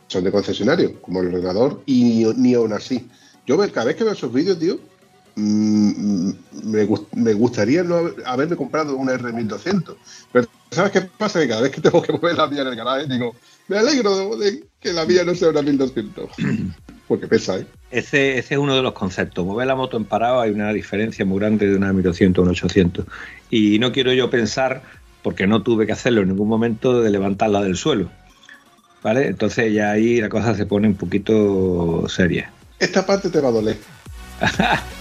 [0.07, 3.07] son de concesionario, como el ordenador, y ni aún así.
[3.45, 4.79] Yo cada vez que veo esos vídeos, tío,
[5.35, 6.31] mm,
[6.63, 9.95] me, me gustaría no haber- haberme comprado una R1200.
[10.31, 11.39] Pero ¿sabes qué pasa?
[11.41, 13.35] Que cada vez que tengo que mover la mía en el garaje, digo,
[13.67, 16.29] me alegro de que la mía no sea una 1200.
[17.07, 17.65] Porque pesa, ¿eh?
[17.89, 19.45] Ese, ese es uno de los conceptos.
[19.45, 22.51] Mover la moto en parado hay una diferencia muy grande de una 1200 a una
[22.51, 23.05] 800.
[23.49, 24.81] Y no quiero yo pensar,
[25.21, 28.09] porque no tuve que hacerlo en ningún momento, de levantarla del suelo.
[29.03, 29.27] ¿Vale?
[29.27, 32.51] Entonces ya ahí la cosa se pone un poquito seria.
[32.79, 33.77] Esta parte te va a doler.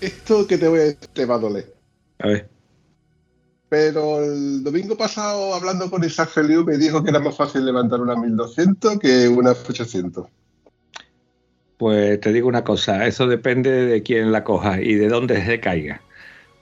[0.00, 1.74] Esto que te voy a decir te va a doler.
[2.18, 2.59] A ver.
[3.70, 8.00] Pero el domingo pasado, hablando con Isaac Feliu, me dijo que era más fácil levantar
[8.00, 10.26] una 1200 que una 800.
[11.78, 15.60] Pues te digo una cosa, eso depende de quién la coja y de dónde se
[15.60, 16.02] caiga.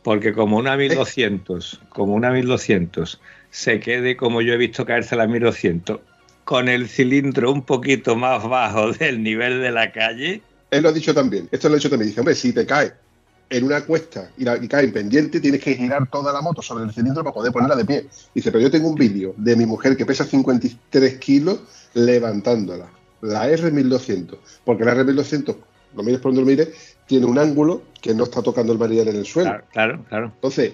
[0.04, 3.18] Porque como una 1200, como una 1200
[3.50, 6.00] se quede como yo he visto caerse la 1200,
[6.44, 10.92] con el cilindro un poquito más bajo del nivel de la calle, Él lo ha
[10.92, 11.48] dicho también.
[11.52, 12.10] Esto lo ha dicho también.
[12.10, 12.92] Dice, hombre, si te cae
[13.50, 16.60] en una cuesta y, la, y cae en pendiente, tienes que girar toda la moto
[16.62, 18.06] sobre el cilindro para poder ponerla de pie.
[18.34, 21.60] Dice, pero yo tengo un vídeo de mi mujer que pesa 53 kilos
[21.94, 22.86] levantándola.
[23.22, 24.36] La R1200.
[24.64, 25.56] Porque la R1200,
[25.96, 29.08] lo mires por donde lo mires, tiene un ángulo que no está tocando el manillar
[29.08, 29.50] en el suelo.
[29.50, 30.32] claro, claro, claro.
[30.34, 30.72] Entonces,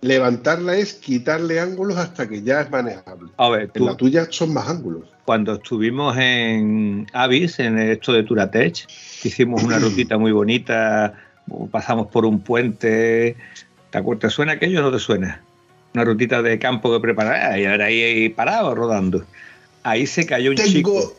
[0.00, 3.30] levantarla es quitarle ángulos hasta que ya es manejable.
[3.36, 5.04] A ver, En tú, la tuya son más ángulos.
[5.24, 8.86] cuando estuvimos en Avis, en esto de Turatech,
[9.24, 11.14] hicimos una rutita muy bonita,
[11.70, 13.36] pasamos por un puente,
[13.90, 14.30] ¿te acuerdas?
[14.30, 15.42] ¿Te suena aquello o no te suena?
[15.94, 19.24] Una rutita de campo que preparaba y ahora ahí, parado, rodando.
[19.82, 20.92] Ahí se cayó un chico.
[20.92, 21.16] Tengo,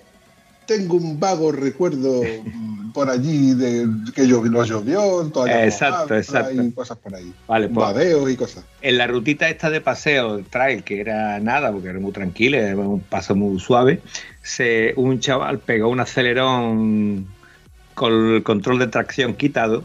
[0.66, 2.22] tengo un vago recuerdo
[2.94, 6.62] por allí de que llo- no llovió, toalla Exacto, exacto.
[6.62, 7.34] y cosas por ahí.
[7.48, 8.64] Vale, pues y cosas.
[8.82, 12.58] en la rutita esta de paseo, el trail, que era nada, porque era muy tranquila,
[12.58, 14.02] era un paso muy suave,
[14.42, 17.28] se, un chaval pegó un acelerón
[17.96, 19.84] con el control de tracción quitado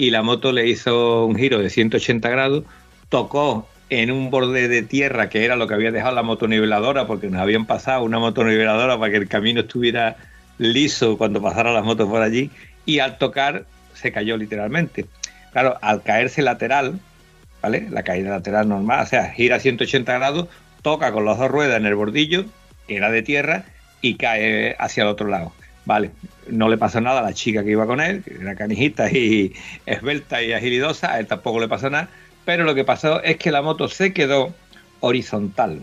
[0.00, 2.64] y la moto le hizo un giro de 180 grados,
[3.10, 7.28] tocó en un borde de tierra que era lo que había dejado la motoniveladora, porque
[7.28, 10.16] nos habían pasado una motoniveladora para que el camino estuviera
[10.56, 12.50] liso cuando pasaran las motos por allí,
[12.86, 15.04] y al tocar se cayó literalmente.
[15.52, 16.98] Claro, al caerse lateral,
[17.60, 17.86] ¿vale?
[17.90, 20.48] La caída lateral normal, o sea, gira 180 grados,
[20.80, 22.46] toca con las dos ruedas en el bordillo,
[22.88, 23.64] que era de tierra,
[24.00, 25.52] y cae hacia el otro lado.
[25.84, 26.10] Vale,
[26.48, 29.54] no le pasó nada a la chica que iba con él, que era canijita y
[29.86, 32.08] esbelta y agilidosa, a él tampoco le pasó nada,
[32.44, 34.54] pero lo que pasó es que la moto se quedó
[35.00, 35.82] horizontal.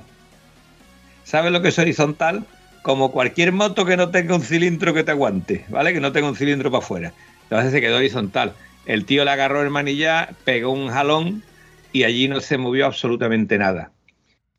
[1.23, 2.45] ¿Sabes lo que es horizontal?
[2.83, 5.93] Como cualquier moto que no tenga un cilindro que te aguante, ¿vale?
[5.93, 7.13] Que no tenga un cilindro para afuera.
[7.43, 8.53] Entonces se quedó horizontal.
[8.85, 11.43] El tío le agarró el manillar, pegó un jalón
[11.91, 13.91] y allí no se movió absolutamente nada.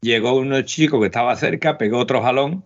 [0.03, 2.64] Llegó uno chico que estaba cerca, pegó otro jalón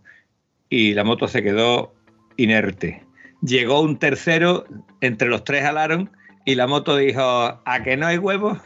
[0.69, 1.95] y la moto se quedó
[2.43, 3.03] inerte.
[3.41, 4.65] Llegó un tercero,
[5.01, 6.11] entre los tres jalaron
[6.45, 8.59] y la moto dijo, ¿a que no hay huevos?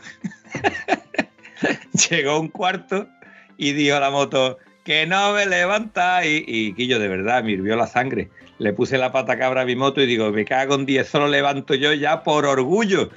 [2.10, 3.08] Llegó un cuarto
[3.56, 6.24] y dijo la moto, que no me levanta.
[6.26, 8.30] Y, y Quillo, de verdad, me hirvió la sangre.
[8.58, 11.28] Le puse la pata cabra a mi moto y digo, me cago en 10, solo
[11.28, 13.10] levanto yo ya por orgullo.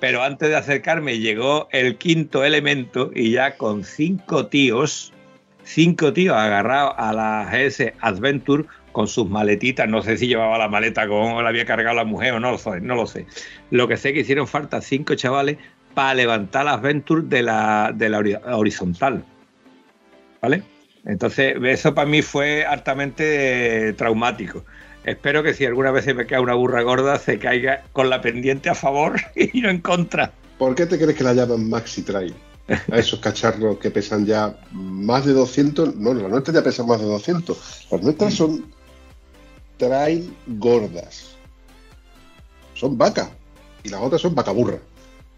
[0.00, 5.12] Pero antes de acercarme llegó el quinto elemento y ya con cinco tíos,
[5.64, 8.64] cinco tíos agarrados a la GS Adventure
[8.96, 12.32] con sus maletitas, no sé si llevaba la maleta con la había cargado la mujer
[12.32, 13.26] o no lo sé, no lo sé.
[13.70, 15.58] Lo que sé que hicieron falta cinco chavales
[15.92, 19.22] para levantar la Adventure de la, de la ori- horizontal.
[20.40, 20.62] ¿Vale?
[21.04, 24.64] Entonces, eso para mí fue altamente eh, traumático.
[25.04, 28.22] Espero que si alguna vez se me cae una burra gorda, se caiga con la
[28.22, 30.32] pendiente a favor y no en contra.
[30.56, 32.34] ¿Por qué te crees que la llaman Maxi Trail?
[32.90, 35.96] A esos cacharros que pesan ya más de 200.
[35.96, 37.86] No, las nuestras ya pesan más de 200.
[37.90, 38.64] Las nuestras son
[39.76, 41.36] trail gordas.
[42.74, 43.30] Son vacas.
[43.82, 44.80] Y las otras son vacaburras.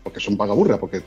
[0.03, 1.03] Porque son vacaburras, porque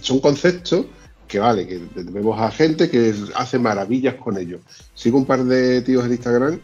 [0.00, 0.86] son conceptos
[1.28, 4.60] que vale, que vemos a gente que hace maravillas con ellos.
[4.94, 6.60] Sigo un par de tíos en Instagram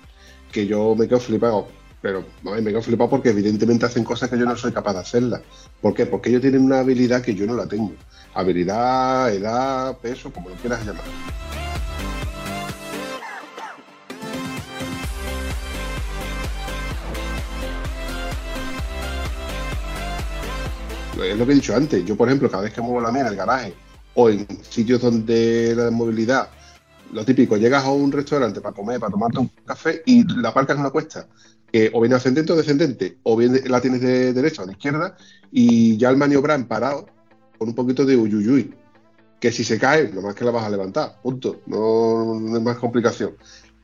[0.51, 1.69] que yo me quedo flipado.
[2.03, 5.43] Pero me quedo flipado porque evidentemente hacen cosas que yo no soy capaz de hacerlas.
[5.81, 6.07] ¿Por qué?
[6.07, 7.93] Porque ellos tienen una habilidad que yo no la tengo.
[8.35, 11.05] Habilidad, edad, peso, como lo quieras llamar.
[21.23, 22.05] Es lo que he dicho antes.
[22.05, 23.75] Yo, por ejemplo, cada vez que muevo la mía en el garaje
[24.15, 26.49] o en sitios donde la movilidad,
[27.13, 30.77] lo típico, llegas a un restaurante para comer, para tomarte un café y la aparcas
[30.77, 31.29] en una cuesta
[31.73, 35.17] que o viene ascendente o descendente, o bien la tienes de derecha o de izquierda,
[35.51, 37.07] y ya el maniobrar parado
[37.59, 38.75] con un poquito de uyuyuy.
[39.41, 41.61] Que si se cae, nomás que la vas a levantar, punto.
[41.67, 43.37] No, no es más complicación.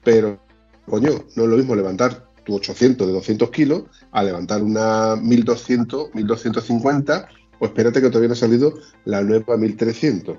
[0.02, 0.40] Pero,
[0.88, 6.14] coño, no es lo mismo levantar tu 800 de 200 kilos a levantar una 1200,
[6.14, 7.28] 1250,
[7.58, 8.74] o espérate que todavía no ha salido
[9.04, 10.36] la nueva 1300.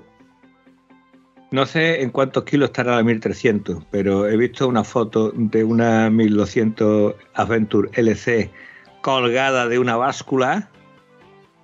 [1.50, 6.10] No sé en cuántos kilos estará la 1300, pero he visto una foto de una
[6.10, 8.50] 1200 Adventure LC
[9.02, 10.70] colgada de una báscula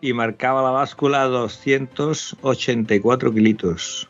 [0.00, 4.08] y marcaba la báscula 284 kilitos.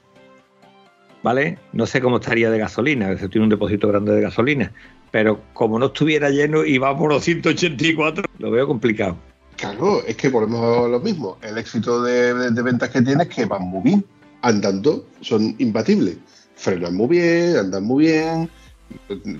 [1.22, 1.58] ¿Vale?
[1.72, 4.72] No sé cómo estaría de gasolina, a tiene un depósito grande de gasolina,
[5.10, 9.16] pero como no estuviera lleno y va por 284, lo veo complicado.
[9.56, 11.36] Claro, es que volvemos a lo mismo.
[11.42, 12.32] El éxito de,
[12.62, 14.04] ventas que tiene es que van muy bien
[14.42, 16.16] andando son imbatibles.
[16.54, 18.50] Frenan muy bien, andan muy bien.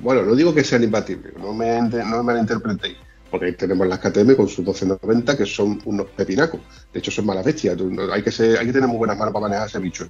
[0.03, 2.97] Bueno, no digo que sean imbatibles, no me, no me malinterpretéis,
[3.31, 6.61] porque tenemos las KTM con sus 1290 que son unos pepinacos.
[6.93, 7.77] De hecho, son malas bestias.
[8.13, 10.09] Hay que, ser, hay que tener muy buenas manos para manejar ese bicho.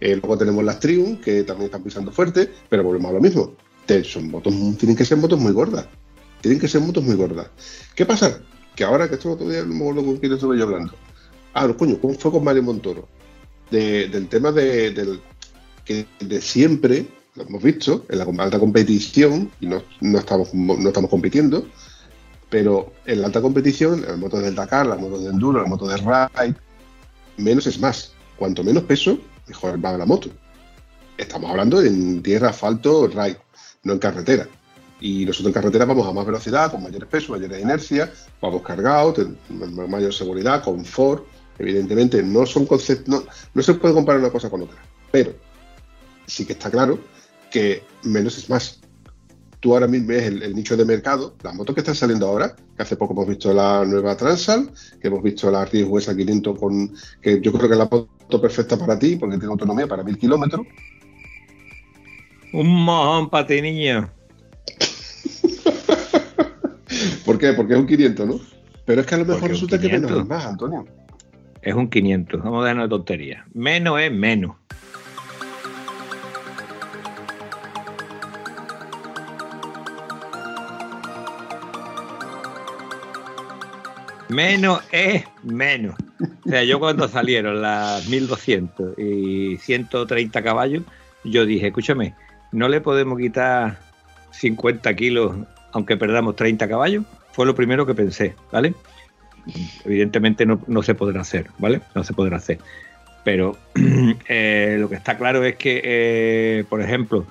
[0.00, 3.54] Eh, luego tenemos las Triumph, que también están pisando fuerte, pero volvemos a lo mismo.
[4.04, 5.86] Son motos, tienen que ser motos muy gordas.
[6.40, 7.48] Tienen que ser motos muy gordas.
[7.94, 8.40] ¿Qué pasa?
[8.74, 10.94] Que ahora que esto todavía no me con quién estuve yo hablando.
[11.54, 13.08] Ah, coño, ¿cómo fue con Mario Montoro?
[13.70, 15.20] del tema de, del,
[15.84, 20.88] que de siempre, lo hemos visto, en la alta competición, y no, no, estamos, no
[20.88, 21.66] estamos compitiendo,
[22.50, 25.88] pero en la alta competición, las motos del Dakar, las motos de enduro, las motos
[25.88, 26.54] de ride,
[27.38, 28.12] menos es más.
[28.36, 30.28] Cuanto menos peso, mejor va la moto.
[31.16, 33.38] Estamos hablando en tierra, asfalto, ride,
[33.84, 34.48] no en carretera.
[35.00, 39.26] Y nosotros en carretera vamos a más velocidad, con mayores pesos, mayores inercia, vamos cargados,
[39.48, 41.24] mayor seguridad, confort,
[41.58, 43.24] Evidentemente, no son conceptos,
[43.54, 44.78] no, se puede comparar una cosa con otra,
[45.10, 45.34] pero
[46.26, 46.98] sí que está claro
[47.50, 48.80] que menos es más.
[49.60, 52.82] Tú ahora mismo ves el, nicho de mercado, las motos que están saliendo ahora, que
[52.82, 56.92] hace poco hemos visto la nueva Transal, que hemos visto la Ries US 500 con,
[57.20, 60.18] que yo creo que es la moto perfecta para ti, porque tiene autonomía para mil
[60.18, 60.66] kilómetros.
[62.52, 64.10] Un mojón para ti, niño.
[67.24, 67.52] ¿Por qué?
[67.52, 68.40] Porque es un 500, ¿no?
[68.84, 70.84] Pero es que a lo mejor resulta que menos es más, Antonio
[71.62, 72.42] es un 500.
[72.42, 73.46] Vamos a darnos de tontería.
[73.54, 74.56] Menos es menos.
[84.28, 85.94] Menos es menos.
[86.46, 90.84] O sea, yo cuando salieron las 1200 y 130 caballos,
[91.22, 92.14] yo dije, escúchame,
[92.52, 93.78] ¿no le podemos quitar
[94.30, 95.36] 50 kilos
[95.72, 97.04] aunque perdamos 30 caballos?
[97.32, 98.74] Fue lo primero que pensé, ¿vale?
[99.84, 101.80] evidentemente no, se podrá hacer, ¿vale?
[101.94, 102.58] No se podrá hacer.
[103.24, 103.56] Pero
[104.28, 107.26] eh, lo que está claro es que, eh, por ejemplo,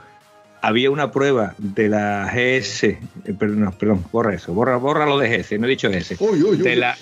[0.62, 3.00] había una prueba de la GS, eh,
[3.38, 6.18] perdón, perdón, borra eso, borra, borra lo de GS, no he dicho GS.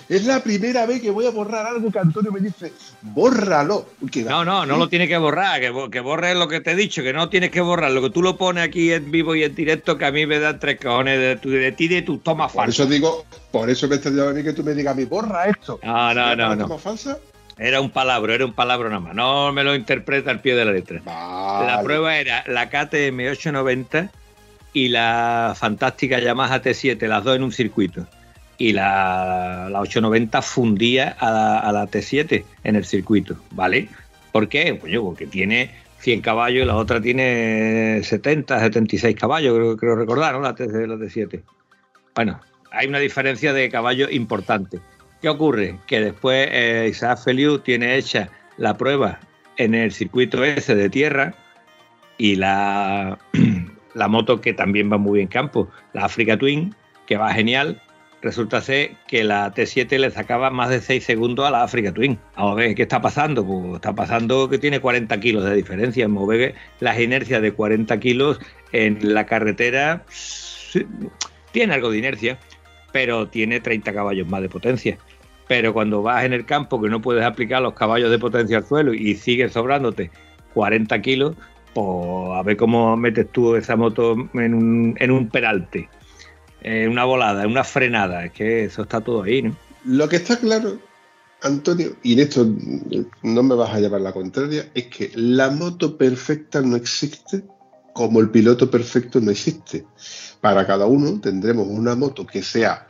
[0.08, 3.86] Es la primera vez que voy a borrar algo que Antonio me dice, bórralo.
[4.24, 7.02] no, no, no lo tienes que borrar, que, que borres lo que te he dicho,
[7.02, 9.54] que no tienes que borrar, lo que tú lo pones aquí en vivo y en
[9.54, 12.62] directo, que a mí me dan tres cojones de, de, ti de tu toma falsa.
[12.62, 15.04] Por eso digo, por eso me está a mí que tú me digas a mí,
[15.04, 15.78] borra esto.
[15.82, 16.56] No, no, no.
[16.56, 16.78] no.
[16.78, 17.18] Falsa?
[17.60, 19.14] Era un palabra, era un palabra nada más.
[19.14, 21.02] No me lo interpreta al pie de la letra.
[21.04, 24.10] La prueba era la KTM 890
[24.72, 28.06] y la fantástica Yamaha T7, las dos en un circuito.
[28.56, 33.88] Y la, 890 fundía a la, T7 en el circuito, ¿vale?
[34.32, 34.74] ¿Por qué?
[34.74, 39.96] Pues yo, porque tiene 100 caballos y la otra tiene 70, 76 caballos, creo, creo
[39.96, 40.40] recordar, ¿no?
[40.40, 41.42] La, T, la T7.
[42.14, 42.40] Bueno,
[42.70, 44.80] hay una diferencia de caballos importante.
[45.20, 45.76] ¿Qué ocurre?
[45.86, 49.20] Que después eh, Isaac Feliu tiene hecha la prueba
[49.58, 51.34] en el circuito ese de tierra
[52.16, 53.18] y la,
[53.94, 56.74] la moto que también va muy bien campo, la Africa Twin,
[57.06, 57.82] que va genial,
[58.22, 62.18] resulta ser que la T7 le sacaba más de 6 segundos a la Africa Twin.
[62.36, 63.44] Vamos a ver, ¿qué está pasando?
[63.44, 66.08] Pues está pasando que tiene 40 kilos de diferencia.
[66.08, 68.40] Mover las inercias de 40 kilos
[68.72, 70.02] en la carretera
[71.52, 72.38] tiene algo de inercia,
[72.90, 74.98] pero tiene 30 caballos más de potencia
[75.50, 78.64] pero cuando vas en el campo que no puedes aplicar los caballos de potencia al
[78.64, 80.12] suelo y sigues sobrándote
[80.54, 81.34] 40 kilos,
[81.74, 85.88] pues a ver cómo metes tú esa moto en un, en un peralte,
[86.62, 89.56] en una volada, en una frenada, es que eso está todo ahí, ¿no?
[89.84, 90.78] Lo que está claro,
[91.42, 92.46] Antonio, y en esto
[93.24, 97.42] no me vas a llevar la contraria, es que la moto perfecta no existe
[97.92, 99.84] como el piloto perfecto no existe.
[100.40, 102.86] Para cada uno tendremos una moto que sea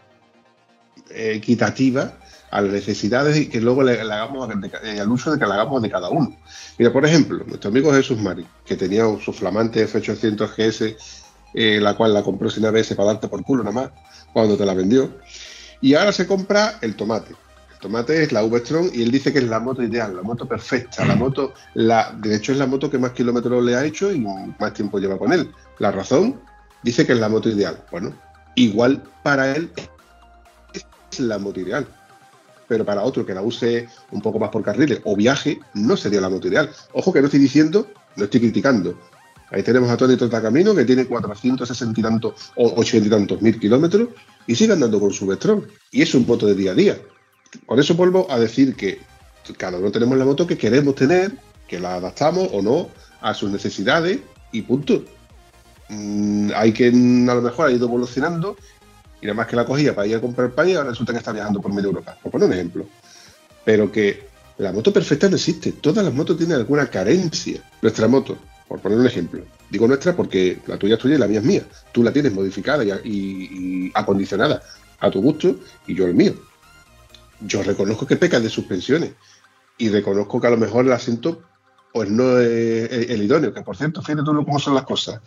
[1.08, 2.19] equitativa
[2.50, 5.90] a las necesidades y que luego le, hagamos al uso de que le hagamos de
[5.90, 6.36] cada uno.
[6.78, 10.96] Mira, por ejemplo, nuestro amigo Jesús Mari, que tenía su flamante F800 GS,
[11.54, 13.90] eh, la cual la compró sin ABS para darte por culo nada más,
[14.32, 15.18] cuando te la vendió,
[15.80, 17.34] y ahora se compra el tomate.
[17.72, 20.46] El tomate es la V-Strom y él dice que es la moto ideal, la moto
[20.46, 24.12] perfecta, la moto, la, de hecho es la moto que más kilómetros le ha hecho
[24.12, 25.50] y más tiempo lleva con él.
[25.78, 26.40] La razón,
[26.82, 27.82] dice que es la moto ideal.
[27.90, 28.12] Bueno,
[28.54, 29.70] igual para él
[30.74, 31.86] es la moto ideal
[32.70, 36.20] pero para otro que la use un poco más por carriles o viaje, no sería
[36.20, 36.70] la moto ideal.
[36.92, 38.96] Ojo que no estoy diciendo, no estoy criticando.
[39.50, 43.58] Ahí tenemos a Tony Camino que tiene 460 y tantos o 80 y tantos mil
[43.58, 44.10] kilómetros
[44.46, 45.66] y sigue andando con su Vestron.
[45.90, 46.96] Y es un moto de día a día.
[47.66, 49.00] Con eso vuelvo a decir que
[49.58, 51.32] cada uno tenemos la moto que queremos tener,
[51.66, 52.88] que la adaptamos o no
[53.20, 54.20] a sus necesidades
[54.52, 55.04] y punto.
[55.88, 58.56] Mm, hay que a lo mejor ha ido evolucionando
[59.20, 61.18] y nada más que la cogía para ir a comprar pan y ahora resulta que
[61.18, 62.16] está viajando por medio Europa.
[62.22, 62.86] Por poner un ejemplo.
[63.64, 65.72] Pero que la moto perfecta no existe.
[65.72, 67.62] Todas las motos tienen alguna carencia.
[67.82, 69.44] Nuestra moto, por poner un ejemplo.
[69.70, 71.62] Digo nuestra porque la tuya es tuya y la mía es mía.
[71.92, 74.62] Tú la tienes modificada y, acondicionada
[75.00, 75.56] a tu gusto
[75.86, 76.34] y yo el mío.
[77.40, 79.12] Yo reconozco que pecas de suspensiones
[79.78, 81.42] y reconozco que a lo mejor el asiento
[81.92, 83.52] pues no es el idóneo.
[83.52, 85.20] Que por cierto, fíjate tú cómo son las cosas.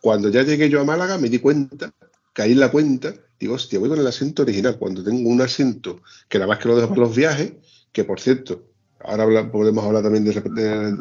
[0.00, 1.92] Cuando ya llegué yo a Málaga me di cuenta,
[2.38, 4.76] caí en la cuenta digo, hostia, voy con el asiento original.
[4.78, 7.52] Cuando tengo un asiento que nada más que lo dejo para los viajes,
[7.92, 8.62] que por cierto,
[9.00, 10.32] ahora podemos hablar también de,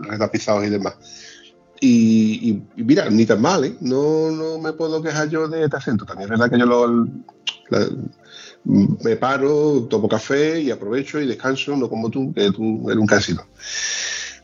[0.09, 0.95] retapizados y demás.
[1.79, 3.75] Y, mira, ni tan mal, ¿eh?
[3.81, 6.05] No, no me puedo quejar yo de este asiento.
[6.05, 7.07] También es verdad que yo lo,
[8.65, 13.05] me paro, tomo café y aprovecho y descanso, no como tú, que tú eres un
[13.05, 13.45] casino.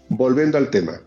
[0.10, 1.02] Volviendo al tema,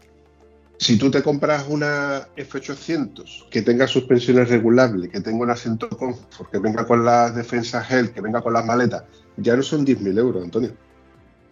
[0.79, 6.51] si tú te compras una F800 que tenga suspensiones regulables, que tenga un asiento confort,
[6.51, 9.05] que venga con las defensas gel, que venga con las maletas,
[9.37, 10.73] ya no son 10.000 euros, Antonio.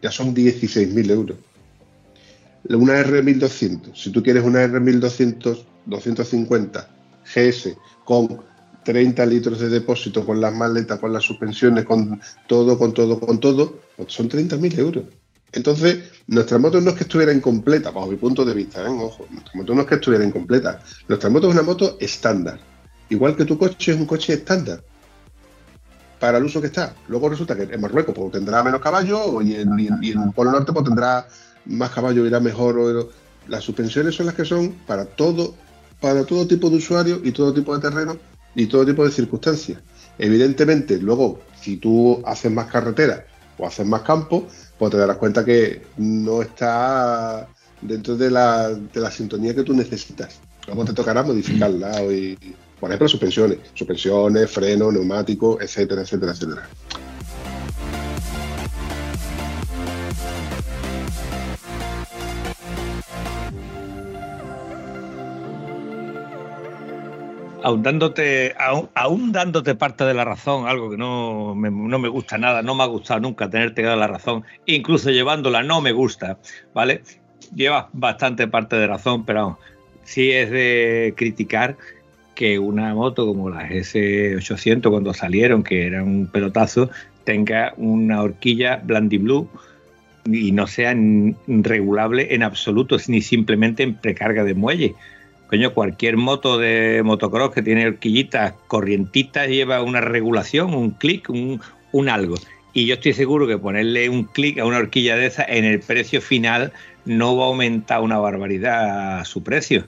[0.02, 1.38] Ya son 16.000 euros.
[2.68, 6.88] Una R1200, si tú quieres una R1200 250
[7.24, 8.40] GS con
[8.84, 13.40] 30 litros de depósito, con las maletas, con las suspensiones, con todo, con todo, con
[13.40, 15.04] todo, pues son 30.000 euros.
[15.54, 18.88] Entonces, nuestra moto no es que estuviera incompleta, bajo mi punto de vista, ¿eh?
[18.88, 20.80] ojo, nuestra moto no es que estuviera incompleta.
[21.06, 22.58] Nuestra moto es una moto estándar.
[23.08, 24.82] Igual que tu coche es un coche estándar
[26.18, 26.92] para el uso que está.
[27.06, 30.84] Luego resulta que en Marruecos pues, tendrá menos caballo y en, el Polo Norte pues,
[30.86, 31.28] tendrá
[31.66, 33.10] más caballo, irá mejor.
[33.46, 35.54] las suspensiones son las que son para todo,
[36.00, 38.16] para todo tipo de usuario y todo tipo de terreno
[38.56, 39.78] y todo tipo de circunstancias.
[40.18, 43.24] Evidentemente, luego, si tú haces más carretera
[43.56, 44.48] o haces más campo,
[44.78, 47.48] pues te darás cuenta que no está
[47.80, 50.40] dentro de la, de la sintonía que tú necesitas.
[50.66, 52.36] Luego te tocará modificarla, y,
[52.80, 56.68] por ejemplo, suspensiones, suspensiones, frenos, neumáticos, etcétera, etcétera, etcétera.
[67.64, 72.36] Aún dándote, aún, dándote parte de la razón, algo que no me, no me gusta
[72.36, 76.38] nada, no me ha gustado nunca tenerte la razón, incluso llevándola no me gusta,
[76.74, 77.00] ¿vale?
[77.54, 79.58] Llevas bastante parte de razón, pero
[80.02, 81.78] sí es de criticar
[82.34, 86.90] que una moto como la S800 cuando salieron, que era un pelotazo,
[87.24, 89.48] tenga una horquilla Blue
[90.26, 90.94] y no sea
[91.46, 94.94] regulable en absoluto, ni simplemente en precarga de muelle
[95.48, 101.60] Coño, cualquier moto de motocross que tiene horquillitas corrientitas lleva una regulación, un clic, un,
[101.92, 102.36] un algo.
[102.72, 105.80] Y yo estoy seguro que ponerle un clic a una horquilla de esa en el
[105.80, 106.72] precio final
[107.04, 109.86] no va a aumentar una barbaridad a su precio.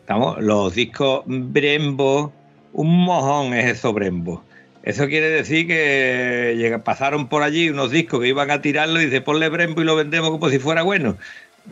[0.00, 2.32] Estamos, los discos Brembo,
[2.72, 4.44] un mojón es eso Brembo.
[4.84, 9.20] Eso quiere decir que pasaron por allí unos discos que iban a tirarlo y dice
[9.20, 11.16] ponle Brembo y lo vendemos como si fuera bueno.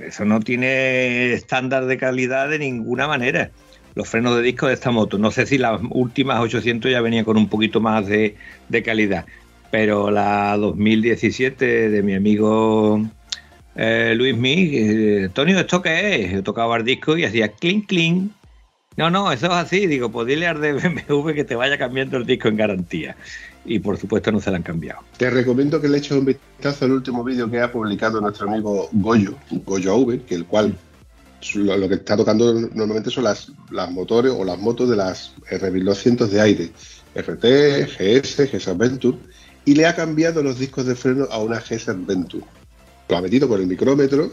[0.01, 3.51] Eso no tiene estándar de calidad de ninguna manera.
[3.94, 5.18] Los frenos de disco de esta moto.
[5.18, 8.36] No sé si las últimas 800 ya venían con un poquito más de,
[8.84, 9.24] calidad.
[9.70, 13.03] Pero la 2017 de mi amigo
[13.74, 16.32] eh, Luis Mig, eh, Tonio, ¿esto qué es?
[16.32, 18.32] Yo tocaba el disco y hacía clink, clink.
[18.97, 19.86] No, no, eso es así.
[19.86, 23.16] Digo, pues dile de BMW que te vaya cambiando el disco en garantía
[23.67, 25.01] y por supuesto no se la han cambiado.
[25.17, 28.89] Te recomiendo que le eches un vistazo al último vídeo que ha publicado nuestro amigo
[28.93, 30.77] Goyo, Goyo AV, que el cual
[31.55, 36.27] lo, que está tocando normalmente son las, las motores o las motos de las R1200
[36.29, 36.71] de aire,
[37.14, 37.45] RT,
[37.99, 39.19] GS, GS Adventure,
[39.64, 42.45] y le ha cambiado los discos de freno a una GS Adventure.
[43.09, 44.31] Lo ha metido con el micrómetro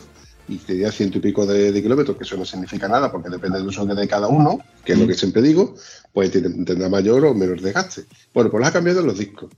[0.47, 3.67] y tenía ciento y pico de, kilómetros, que eso no significa nada porque depende del
[3.67, 5.75] uso que de cada uno, que es lo que siempre digo,
[6.11, 8.05] pues tendrá mayor o menor desgaste.
[8.33, 9.51] Bueno, pues los ha cambiado los discos.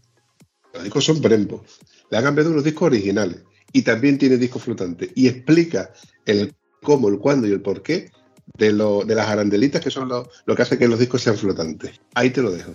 [0.74, 1.64] Los discos son Brembo.
[2.12, 3.42] Le ha cambiado unos discos originales
[3.74, 5.92] y también tiene discos flotantes y explica
[6.26, 8.12] el cómo, el cuándo y el por qué
[8.58, 12.00] de, de las arandelitas que son lo, lo que hace que los discos sean flotantes.
[12.14, 12.74] Ahí te lo dejo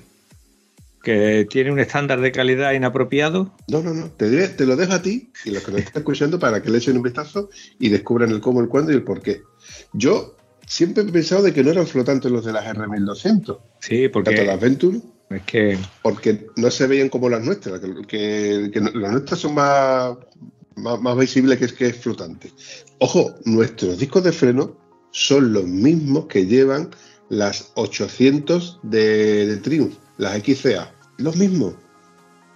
[1.02, 3.54] que tiene un estándar de calidad inapropiado.
[3.68, 4.10] No, no, no.
[4.10, 6.78] Te, te lo dejo a ti y los que nos están escuchando para que le
[6.78, 7.48] echen un vistazo
[7.78, 9.42] y descubran el cómo, el cuándo y el por qué.
[9.92, 10.36] Yo
[10.66, 13.58] siempre he pensado de que no eran flotantes los de las R1200.
[13.80, 14.30] Sí, porque.
[14.30, 15.00] Tanto las Venture.
[15.30, 15.78] Es que.
[16.02, 17.80] Porque no se veían como las nuestras.
[18.06, 20.16] Que, las nuestras son más,
[20.76, 22.52] más, visibles que es que es flotante.
[22.98, 24.76] Ojo, nuestros discos de freno
[25.12, 26.90] son los mismos que llevan
[27.30, 31.74] las 800 de, de Triumph las XCA, los mismos.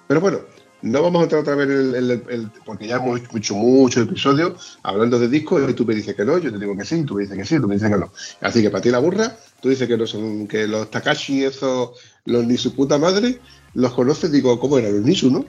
[0.07, 0.41] Pero bueno,
[0.83, 1.95] no vamos a entrar otra vez en
[2.29, 6.27] el, porque ya hemos hecho muchos episodios hablando de discos y tú me dices que
[6.27, 7.97] no, yo te digo que sí, tú me dices que sí, tú me dices que
[7.97, 8.13] no.
[8.43, 11.93] Así que para ti la burra, tú dices que no son, que los Takashi, esos,
[12.27, 13.39] los ni su puta madre,
[13.73, 14.93] los conoces, digo, ¿cómo eran?
[14.93, 15.47] Los Nisu, ¿no?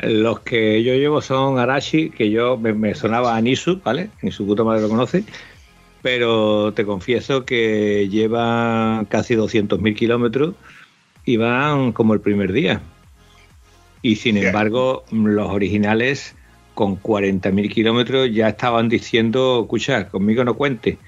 [0.00, 4.08] Los que yo llevo son Arashi, que yo me, sonaba a Nisu, ¿vale?
[4.22, 5.24] Ni su puta madre lo conoce.
[6.00, 10.54] Pero te confieso que lleva casi 200.000 kilómetros
[11.24, 12.80] iban como el primer día.
[14.02, 16.34] Y sin embargo, los originales
[16.74, 20.98] con 40.000 kilómetros ya estaban diciendo, escucha, conmigo no cuente.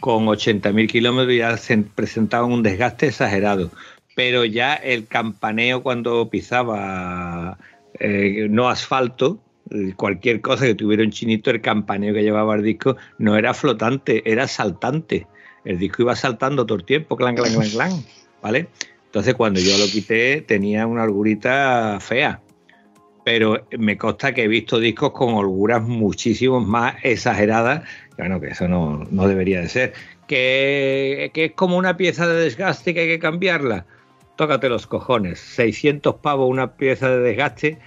[0.00, 3.70] Con 80.000 kilómetros ya se presentaban un desgaste exagerado.
[4.14, 7.58] Pero ya el campaneo cuando pisaba
[7.98, 9.40] eh, no asfalto,
[9.96, 14.22] cualquier cosa que tuviera un chinito, el campaneo que llevaba el disco no era flotante,
[14.30, 15.26] era saltante.
[15.64, 17.90] El disco iba saltando todo el tiempo, clan, clan, clan, clan,
[18.42, 18.68] ¿vale?
[19.14, 22.40] Entonces, cuando yo lo quité, tenía una holgurita fea.
[23.24, 27.88] Pero me consta que he visto discos con holguras muchísimo más exageradas.
[28.18, 29.92] Bueno, que eso no, debería de ser.
[30.26, 33.86] Que, que, es como una pieza de desgaste que hay que cambiarla.
[34.34, 35.38] Tócate los cojones.
[35.38, 37.78] 600 pavos una pieza de desgaste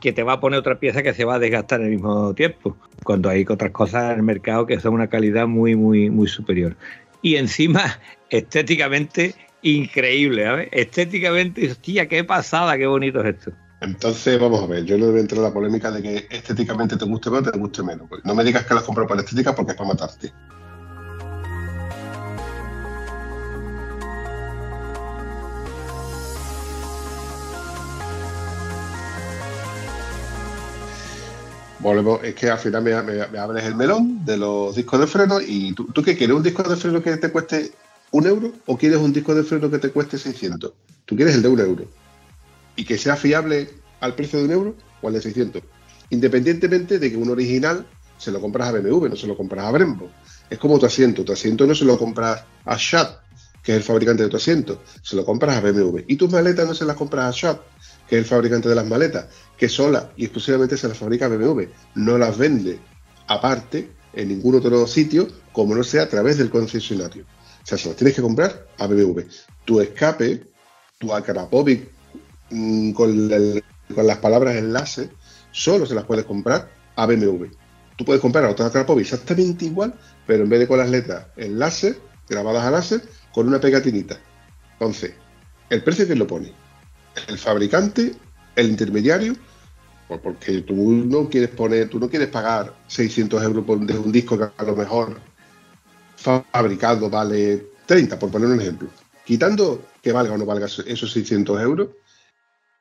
[0.00, 2.76] que te va a poner otra pieza que se va a desgastar el mismo tiempo.
[3.04, 6.74] Cuando hay otras cosas en el mercado que son una calidad muy, muy, muy superior.
[7.22, 10.68] Y encima, estéticamente, increíble, ¿sabes?
[10.72, 13.52] Estéticamente, hostia, qué pasada, qué bonito es esto.
[13.80, 17.04] Entonces, vamos a ver, yo no debo entrar en la polémica de que estéticamente te
[17.04, 18.08] guste más o te guste menos.
[18.08, 20.32] Pues no me digas que las compro para estética porque es para matarte.
[31.80, 35.72] Volvemos, es que al final me, abres el melón de los discos de freno y
[35.72, 36.36] tú, ¿tú qué quieres?
[36.36, 37.72] ¿Un disco de freno que te cueste
[38.12, 40.72] un euro o quieres un disco de freno que te cueste 600?
[41.04, 41.84] Tú quieres el de un euro.
[42.76, 45.62] Y que sea fiable al precio de un euro o al de 600.
[46.10, 47.86] Independientemente de que un original
[48.18, 50.10] se lo compras a BMW, no se lo compras a Brembo.
[50.48, 51.24] Es como tu asiento.
[51.24, 53.20] Tu asiento no se lo compras a Schadt,
[53.62, 54.82] que es el fabricante de tu asiento.
[55.02, 56.00] Se lo compras a BMW.
[56.06, 57.60] Y tus maletas no se las compras a Schadt,
[58.08, 61.62] que es el fabricante de las maletas, que sola y exclusivamente se las fabrica BMW.
[61.94, 62.78] No las vende
[63.26, 67.24] aparte en ningún otro sitio, como no sea a través del concesionario.
[67.62, 69.20] O sea, se las tienes que comprar a BMW.
[69.64, 70.42] Tu escape,
[70.98, 71.88] tu Akrapovic
[72.50, 75.10] mm, con, las palabras enlace,
[75.50, 77.46] solo se las puedes comprar a BMW.
[77.96, 79.94] Tú puedes comprar a otra Akrapovic exactamente igual,
[80.26, 81.96] pero en vez de con las letras enlace,
[82.28, 83.02] grabadas a láser,
[83.32, 84.18] con una pegatinita.
[84.72, 85.12] Entonces,
[85.70, 86.52] ¿el precio quién lo pone?
[87.28, 88.14] ¿El fabricante?
[88.56, 89.34] ¿El intermediario?
[90.08, 94.36] Pues porque tú no quieres poner, tú no quieres pagar 600 euros por un disco
[94.36, 95.20] que a lo mejor
[96.22, 98.88] fabricado vale 30, por poner un ejemplo.
[99.24, 101.88] Quitando que valga o no valga esos 600 euros,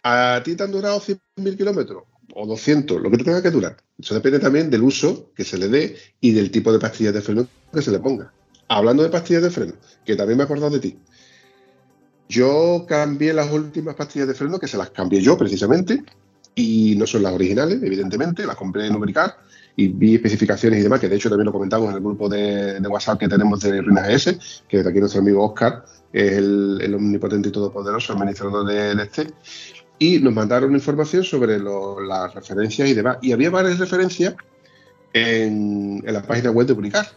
[0.03, 3.77] a ti te han durado 100.000 kilómetros o 200, lo que te tenga que durar.
[3.99, 7.21] Eso depende también del uso que se le dé y del tipo de pastillas de
[7.21, 8.33] freno que se le ponga.
[8.67, 9.73] Hablando de pastillas de freno,
[10.05, 10.97] que también me he acordado de ti.
[12.29, 16.03] Yo cambié las últimas pastillas de freno, que se las cambié yo precisamente,
[16.55, 19.37] y no son las originales, evidentemente, las compré en Ubricar
[19.75, 22.79] y vi especificaciones y demás, que de hecho también lo comentamos en el grupo de,
[22.87, 27.49] WhatsApp que tenemos de Ruinas S, que desde aquí nuestro amigo Oscar es el, omnipotente
[27.49, 29.27] y todopoderoso administrador de, este,
[29.99, 33.17] y nos mandaron información sobre las referencias y demás.
[33.21, 34.35] Y había varias referencias
[35.13, 37.07] en, la página web de Publicar.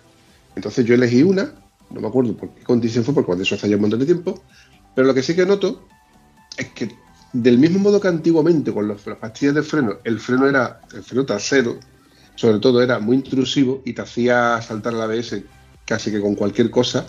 [0.54, 1.52] Entonces yo elegí una,
[1.90, 4.06] no me acuerdo por qué condición fue, porque cuando eso hace ya un montón de
[4.06, 4.42] tiempo,
[4.94, 5.88] pero lo que sí que noto
[6.56, 6.94] es que
[7.32, 11.26] del mismo modo que antiguamente con las pastillas de freno, el freno era el freno
[11.26, 11.78] trasero,
[12.34, 15.42] sobre todo era muy intrusivo y te hacía saltar la ABS
[15.84, 17.06] casi que con cualquier cosa,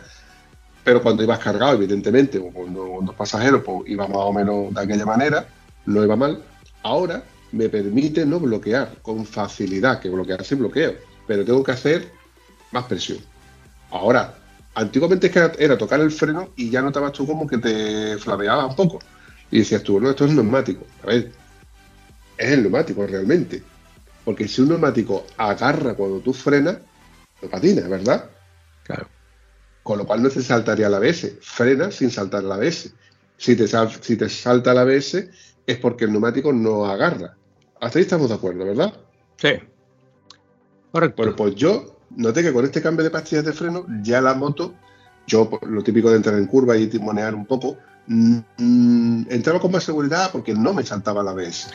[0.84, 4.82] pero cuando ibas cargado, evidentemente, o con dos pasajeros, pues iba más o menos de
[4.82, 5.48] aquella manera,
[5.86, 6.44] no iba mal.
[6.84, 10.94] Ahora me permite no bloquear con facilidad, que bloquear sí bloqueo,
[11.26, 12.12] pero tengo que hacer
[12.72, 13.20] más presión.
[13.90, 14.36] Ahora,
[14.76, 19.00] antiguamente era, tocar el freno y ya notabas tú como que te flameaba un poco.
[19.50, 20.86] Y decías tú, no, esto es neumático.
[21.04, 21.32] A ver,
[22.38, 23.64] es el neumático realmente.
[24.26, 26.80] Porque si un neumático agarra cuando tú frenas,
[27.42, 28.30] no patina, ¿verdad?
[28.84, 29.08] Claro.
[29.84, 31.34] Con lo cual no te saltaría la ABS.
[31.42, 32.92] Frena sin saltar la ABS.
[33.38, 35.30] Si te, si te salta la ABS
[35.68, 37.36] es porque el neumático no agarra.
[37.80, 38.94] Hasta ahí estamos de acuerdo, ¿verdad?
[39.38, 39.50] Sí.
[40.92, 41.22] Correcto.
[41.22, 44.74] Bueno, pues yo noté que con este cambio de pastillas de freno, ya la moto,
[45.28, 49.84] yo lo típico de entrar en curva y timonear un poco, mm, entraba con más
[49.84, 51.70] seguridad porque no me saltaba la ABS.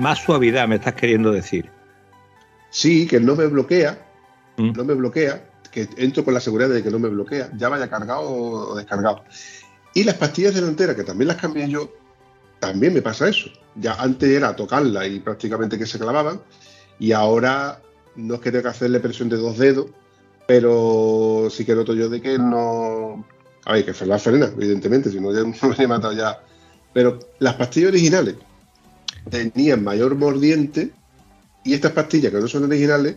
[0.00, 1.70] Más suavidad, me estás queriendo decir.
[2.70, 3.98] Sí, que no me bloquea,
[4.56, 4.72] mm.
[4.72, 7.90] no me bloquea, que entro con la seguridad de que no me bloquea, ya vaya
[7.90, 9.24] cargado o descargado.
[9.92, 11.92] Y las pastillas delanteras, que también las cambié yo,
[12.60, 13.50] también me pasa eso.
[13.74, 16.40] Ya antes era tocarla y prácticamente que se clavaban,
[16.98, 17.82] y ahora
[18.16, 19.88] no es que tenga que hacerle presión de dos dedos,
[20.46, 23.22] pero sí que noto yo de que no.
[23.66, 26.40] A ver, que la frena, evidentemente, si no ya me he matado ya.
[26.94, 28.36] Pero las pastillas originales
[29.28, 30.90] tenían mayor mordiente
[31.64, 33.16] y estas pastillas que no son originales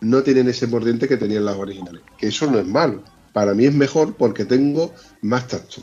[0.00, 2.02] no tienen ese mordiente que tenían las originales.
[2.18, 3.02] Que eso no es malo.
[3.32, 4.92] Para mí es mejor porque tengo
[5.22, 5.82] más tacto.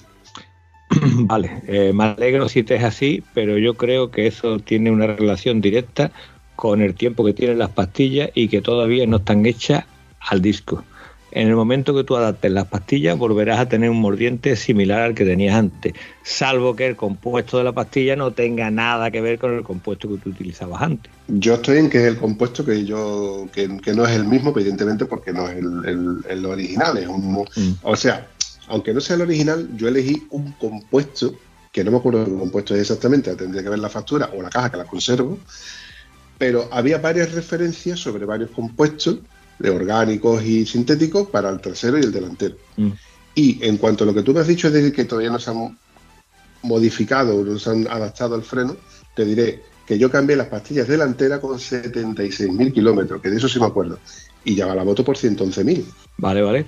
[1.25, 5.07] Vale, eh, me alegro si te es así, pero yo creo que eso tiene una
[5.07, 6.11] relación directa
[6.55, 9.85] con el tiempo que tienen las pastillas y que todavía no están hechas
[10.19, 10.83] al disco.
[11.31, 15.15] En el momento que tú adaptes las pastillas, volverás a tener un mordiente similar al
[15.15, 19.39] que tenías antes, salvo que el compuesto de la pastilla no tenga nada que ver
[19.39, 21.11] con el compuesto que tú utilizabas antes.
[21.29, 25.05] Yo estoy en que es el compuesto que yo que, no es el mismo, evidentemente,
[25.05, 27.77] porque no es el, original, es un, mm.
[27.83, 28.27] o sea,
[28.67, 31.33] aunque no sea el original, yo elegí un compuesto
[31.71, 34.49] que no me acuerdo qué compuesto es exactamente, tendría que ver la factura o la
[34.49, 35.39] caja que la conservo,
[36.37, 39.19] pero había varias referencias sobre varios compuestos
[39.61, 42.55] de orgánicos y sintéticos para el trasero y el delantero.
[43.35, 45.51] Y en cuanto a lo que tú me has dicho de que todavía no se
[45.51, 45.77] han
[46.63, 48.75] modificado o no se han adaptado al freno,
[49.15, 53.59] te diré que yo cambié las pastillas delanteras con 76.000 kilómetros, que de eso sí
[53.59, 53.99] me acuerdo,
[54.43, 55.83] y ya va la moto por 111.000.
[56.17, 56.65] Vale, vale.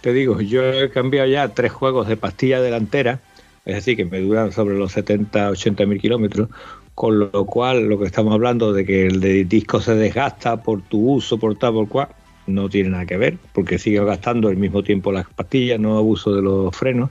[0.00, 3.20] Te digo, yo he cambiado ya tres juegos de pastilla delantera,
[3.64, 6.48] es decir, que me duran sobre los 70, 80 mil kilómetros,
[6.94, 10.82] con lo cual lo que estamos hablando de que el de disco se desgasta por
[10.82, 12.08] tu uso, por tal, por cual,
[12.46, 16.34] no tiene nada que ver, porque sigue gastando al mismo tiempo las pastillas, no abuso
[16.34, 17.10] de los frenos.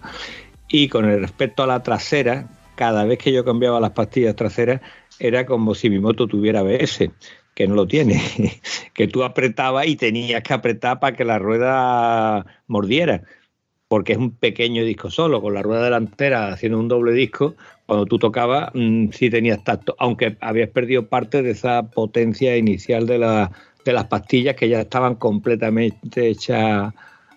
[0.68, 4.82] Y con el respecto a la trasera, cada vez que yo cambiaba las pastillas traseras,
[5.20, 7.12] era como si mi moto tuviera ABS,
[7.54, 8.22] que no lo tiene,
[8.94, 13.24] que tú apretabas y tenías que apretar para que la rueda mordiera,
[13.88, 17.56] porque es un pequeño disco solo, con la rueda delantera haciendo un doble disco,
[17.86, 23.06] cuando tú tocabas mm, sí tenías tacto, aunque habías perdido parte de esa potencia inicial
[23.08, 23.52] de la,
[23.86, 26.92] de las pastillas que ya estaban completamente hechas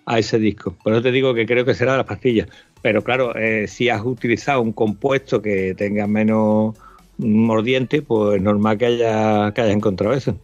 [0.05, 0.75] a ese disco.
[0.83, 2.49] Por eso te digo que creo que será las pastillas.
[2.81, 6.75] Pero claro, eh, si has utilizado un compuesto que tenga menos
[7.19, 10.37] mordiente, pues es normal que haya, que haya encontrado eso.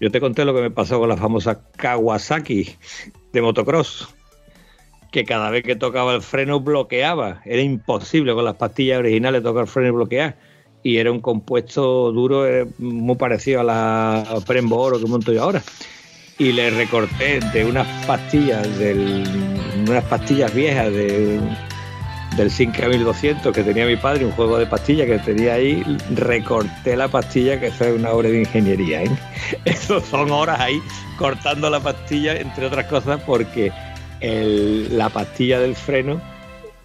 [0.00, 2.70] Yo te conté lo que me pasó con la famosa Kawasaki
[3.32, 4.12] de motocross,
[5.12, 7.42] que cada vez que tocaba el freno bloqueaba.
[7.44, 10.36] Era imposible con las pastillas originales tocar freno y bloquear
[10.82, 15.42] y era un compuesto duro eh, muy parecido a la Prembo Oro que monto yo
[15.42, 15.62] ahora.
[16.38, 19.24] Y le recorté de unas pastillas, del,
[19.88, 21.38] unas pastillas viejas de,
[22.36, 27.08] del 5200 que tenía mi padre, un juego de pastillas que tenía ahí, recorté la
[27.08, 29.04] pastilla, que fue una obra de ingeniería.
[29.04, 29.10] ¿eh?
[29.64, 30.80] Eso son horas ahí
[31.16, 33.70] cortando la pastilla, entre otras cosas, porque
[34.20, 36.20] la pastilla del freno,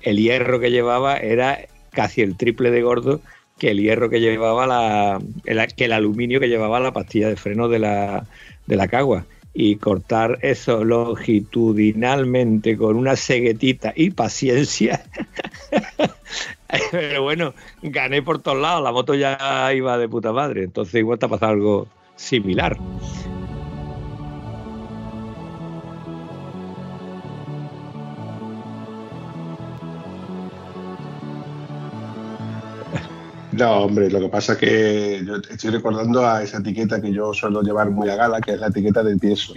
[0.02, 1.60] el hierro que llevaba era
[1.92, 3.22] casi el triple de gordo
[3.58, 5.20] que el hierro que llevaba la,
[5.76, 8.26] que el aluminio que llevaba la pastilla de freno de la,
[8.66, 15.04] de la cagua y cortar eso longitudinalmente con una ceguetita y paciencia.
[16.92, 21.18] Pero bueno, gané por todos lados, la moto ya iba de puta madre, entonces igual
[21.18, 22.78] te ha pasado algo similar.
[33.58, 37.34] No, hombre, lo que pasa es que yo estoy recordando a esa etiqueta que yo
[37.34, 39.54] suelo llevar muy a gala, que es la etiqueta de tieso.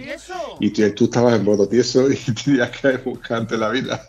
[0.59, 4.01] Y tú, estabas en modo tieso y tenías que buscarte la vida.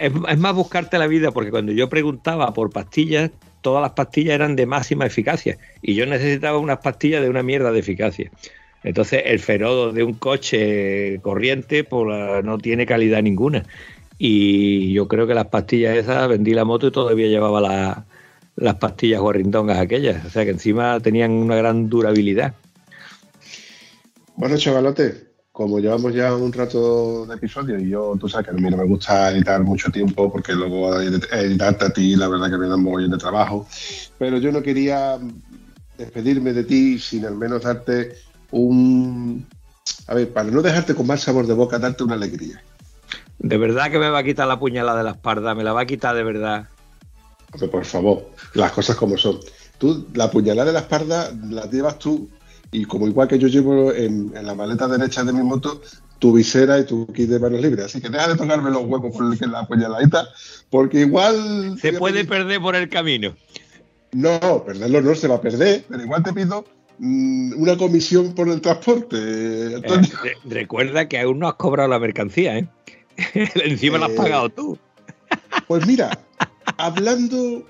[0.00, 4.56] Es, más buscarte la vida porque cuando yo preguntaba por pastillas, todas las pastillas eran
[4.56, 8.30] de máxima eficacia y yo necesitaba unas pastillas de una mierda de eficacia.
[8.82, 13.64] Entonces el ferodo de un coche corriente pues, no tiene calidad ninguna.
[14.18, 18.06] Y yo creo que las pastillas esas vendí la moto y todavía llevaba la,
[18.56, 22.54] las pastillas guarrindongas aquellas, o sea que encima tenían una gran durabilidad.
[24.34, 28.54] Bueno, chavalote, como llevamos ya un rato de episodio y yo, tú sabes que a
[28.54, 32.58] mí no me gusta editar mucho tiempo porque luego editarte a ti, la verdad que
[32.58, 33.66] me da un mogollón de trabajo,
[34.18, 35.18] pero yo no quería
[35.96, 38.16] despedirme de ti sin al menos darte
[38.50, 39.46] un...
[40.08, 42.62] A ver, para no dejarte con más sabor de boca, darte una alegría.
[43.38, 45.54] ¿De verdad que me va a quitar la puñalada de la espalda?
[45.54, 46.68] ¿Me la va a quitar de verdad?
[47.70, 49.38] por favor, las cosas como son.
[49.78, 52.28] Tú, la puñalada de la espalda la llevas tú
[52.72, 55.80] y como igual que yo llevo en, la maleta derecha de mi moto
[56.18, 57.86] tu visera y tu kit de manos libres.
[57.86, 60.26] Así que deja de tocarme los huevos por el que la puñaladita,
[60.70, 61.78] porque igual...
[61.80, 63.36] Se puede perder por el camino.
[64.12, 66.64] No, perderlo no se va a perder, pero igual te pido
[66.98, 69.16] mm, una comisión por el transporte.
[69.18, 69.82] Eh,
[70.44, 72.68] recuerda que aún no has cobrado la mercancía, ¿eh?
[73.34, 74.78] Encima la has eh, pagado tú.
[75.66, 76.18] Pues mira,
[76.78, 77.66] hablando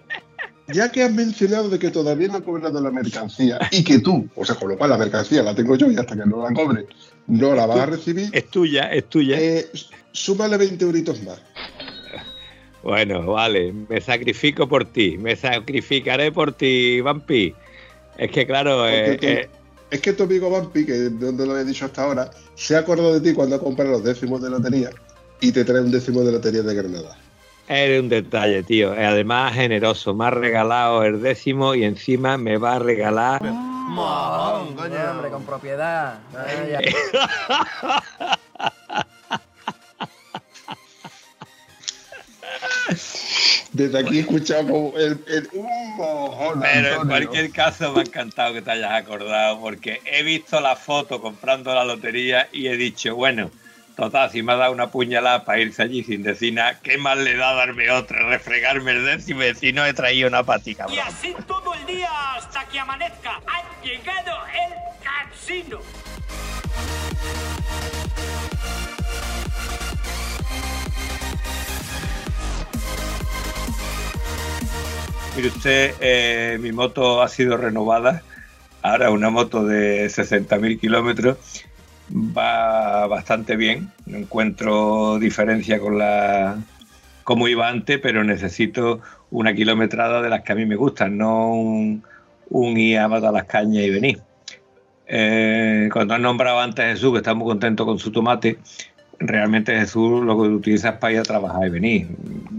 [0.68, 4.28] ya que has mencionado de que todavía no ha cobrado la mercancía y que tú,
[4.34, 6.52] o sea, con lo cual la mercancía la tengo yo y hasta que no la
[6.54, 6.86] cobre
[7.26, 8.30] no la vas a recibir.
[8.32, 9.38] Es tuya, es tuya.
[9.38, 9.68] Eh,
[10.12, 11.40] súmale 20 euritos más.
[12.82, 17.52] Bueno, vale, me sacrifico por ti, me sacrificaré por ti, Vampi.
[18.16, 19.48] Es que claro, eh, eh,
[19.90, 23.18] es que tu amigo Vampi, que donde lo he dicho hasta ahora, se ha acordado
[23.18, 24.90] de ti cuando ha comprado los décimos de lotería
[25.40, 27.18] y te trae un décimo de lotería de Granada.
[27.68, 28.92] Eres un detalle, tío.
[28.92, 30.14] Además, generoso.
[30.14, 33.42] Me ha regalado el décimo y encima me va a regalar.
[33.44, 36.18] Oh, coño, hombre, con propiedad.
[43.72, 45.48] Desde aquí he escuchado el, el
[46.62, 50.76] Pero en cualquier caso me ha encantado que te hayas acordado porque he visto la
[50.76, 53.50] foto comprando la lotería y he dicho, bueno,
[53.96, 57.16] Total, si me ha dado una puñalada para irse allí sin decir nada, ¿qué más
[57.16, 58.28] le da darme otra?
[58.28, 60.84] Refregarme el décimo y decir, no he traído una patica.
[60.90, 63.40] Y así todo el día hasta que amanezca.
[63.46, 65.78] Ha llegado el casino.
[75.36, 78.22] Mire usted, eh, mi moto ha sido renovada.
[78.82, 81.38] Ahora una moto de 60.000 kilómetros
[82.10, 83.90] va bastante bien.
[84.06, 86.56] No encuentro diferencia con la
[87.24, 89.00] como iba antes, pero necesito
[89.30, 92.04] una kilometrada de las que a mí me gustan, no un,
[92.50, 94.20] un ir a las cañas y venir.
[95.08, 98.58] Eh, cuando has nombrado antes a Jesús, que está muy contento con su tomate,
[99.18, 102.06] realmente Jesús lo que utiliza es para ir a trabajar y venir.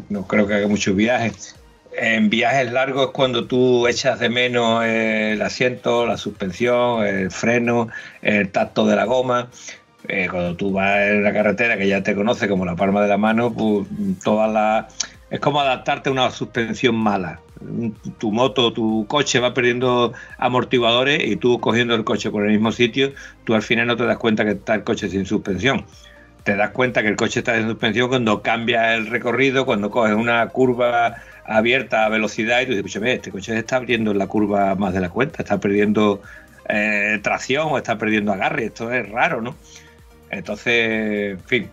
[0.10, 1.57] No creo que haga muchos viajes
[1.98, 7.90] en viajes largos es cuando tú echas de menos el asiento, la suspensión, el freno,
[8.22, 9.50] el tacto de la goma.
[10.08, 13.08] Eh, cuando tú vas en la carretera que ya te conoce como la palma de
[13.10, 13.88] la mano, pues
[14.24, 14.88] toda la
[15.30, 17.42] es como adaptarte a una suspensión mala.
[18.18, 22.72] Tu moto, tu coche va perdiendo amortiguadores y tú cogiendo el coche por el mismo
[22.72, 23.12] sitio,
[23.44, 25.86] tú al final no te das cuenta que está el coche sin suspensión.
[26.48, 30.16] Te das cuenta que el coche está sin suspensión cuando cambia el recorrido, cuando coges
[30.16, 34.28] una curva abierta a velocidad y tú dices, este coche se está abriendo en la
[34.28, 36.22] curva más de la cuenta, está perdiendo
[36.70, 39.58] eh, tracción o está perdiendo agarre, esto es raro, ¿no?
[40.30, 41.70] Entonces, en fin,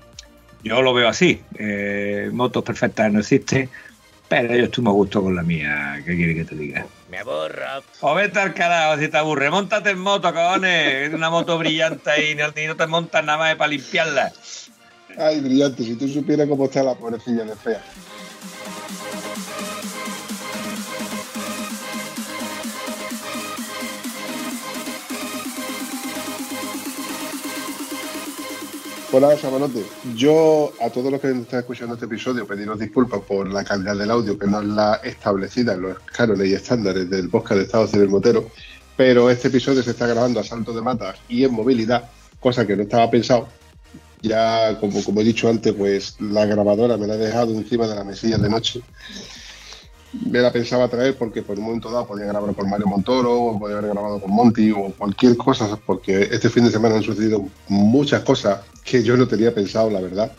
[0.65, 1.41] yo lo veo así.
[1.57, 3.71] Eh, motos perfectas no existen,
[4.29, 6.03] pero yo estoy muy a gusto con la mía.
[6.05, 6.85] ¿Qué quiere que te diga?
[7.11, 7.63] Me aburro.
[8.01, 9.51] O vete al carajo si te aburre.
[9.51, 11.09] Móntate en moto, cabones.
[11.09, 14.33] Es una moto brillante y no, te montas nada más para limpiarla.
[15.17, 15.85] Ay, brillante.
[15.85, 17.83] Si tú supieras cómo está la pobrecilla de fea.
[29.13, 29.85] Hola, Samanote.
[30.17, 34.11] Yo a todos los que están escuchando este episodio pediros disculpas por la calidad del
[34.11, 37.87] audio que no es la establecida en los cánones y estándares del podcast de Estado
[37.87, 38.51] Civil Motero,
[38.97, 42.11] pero este episodio se está grabando a salto de matas y en movilidad,
[42.41, 43.47] cosa que no estaba pensado.
[44.25, 47.95] Ya, como, como he dicho antes, pues la grabadora me la he dejado encima de
[47.95, 48.83] la mesilla de noche
[50.23, 53.59] me la pensaba traer porque por un momento dado podía grabar con Mario Montoro, o
[53.59, 57.45] podía haber grabado con Monty o cualquier cosa, porque este fin de semana han sucedido
[57.69, 60.33] muchas cosas que yo no tenía pensado, la verdad.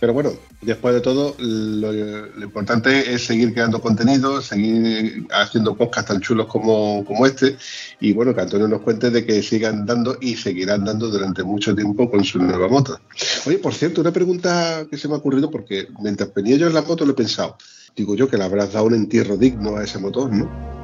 [0.00, 0.32] Pero bueno,
[0.62, 7.04] después de todo, lo, importante es seguir creando contenido, seguir haciendo podcasts tan chulos como,
[7.04, 7.56] como este.
[8.00, 11.74] Y bueno, que Antonio nos cuente de que sigan dando y seguirán dando durante mucho
[11.74, 12.98] tiempo con su nueva moto.
[13.46, 16.74] Oye, por cierto, una pregunta que se me ha ocurrido porque mientras venía yo en
[16.74, 17.58] la moto lo he pensado
[17.96, 20.79] digo yo que le habrás dado un entierro digno a ese motor, ¿no?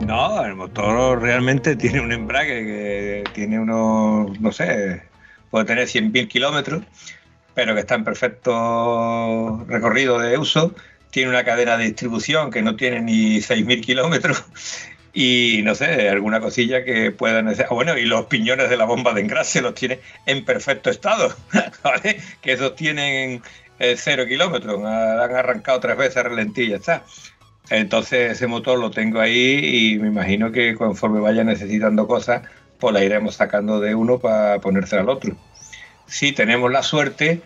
[0.00, 5.02] No, el motor realmente tiene un embrague que tiene unos, no sé,
[5.50, 6.84] puede tener 100.000 kilómetros,
[7.54, 10.74] pero que está en perfecto recorrido de uso.
[11.10, 14.44] Tiene una cadena de distribución que no tiene ni 6.000 kilómetros
[15.12, 17.74] y no sé, alguna cosilla que puedan necesitar.
[17.74, 21.34] Bueno, y los piñones de la bomba de engrase los tiene en perfecto estado,
[21.82, 22.20] ¿vale?
[22.40, 23.42] Que esos tienen
[23.78, 27.04] eh, cero kilómetros, han arrancado tres veces a ya está.
[27.70, 32.42] Entonces ese motor lo tengo ahí y me imagino que conforme vaya necesitando cosas,
[32.78, 35.36] pues la iremos sacando de uno para ponerse al otro.
[36.06, 37.42] Si tenemos la suerte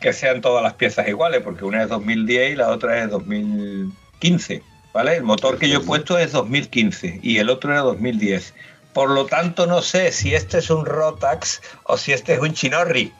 [0.00, 4.62] que sean todas las piezas iguales, porque una es 2010 y la otra es 2015,
[4.92, 5.16] ¿vale?
[5.16, 8.52] El motor que yo he puesto es 2015 y el otro era 2010.
[8.92, 12.52] Por lo tanto, no sé si este es un Rotax o si este es un
[12.52, 13.12] Chinorri.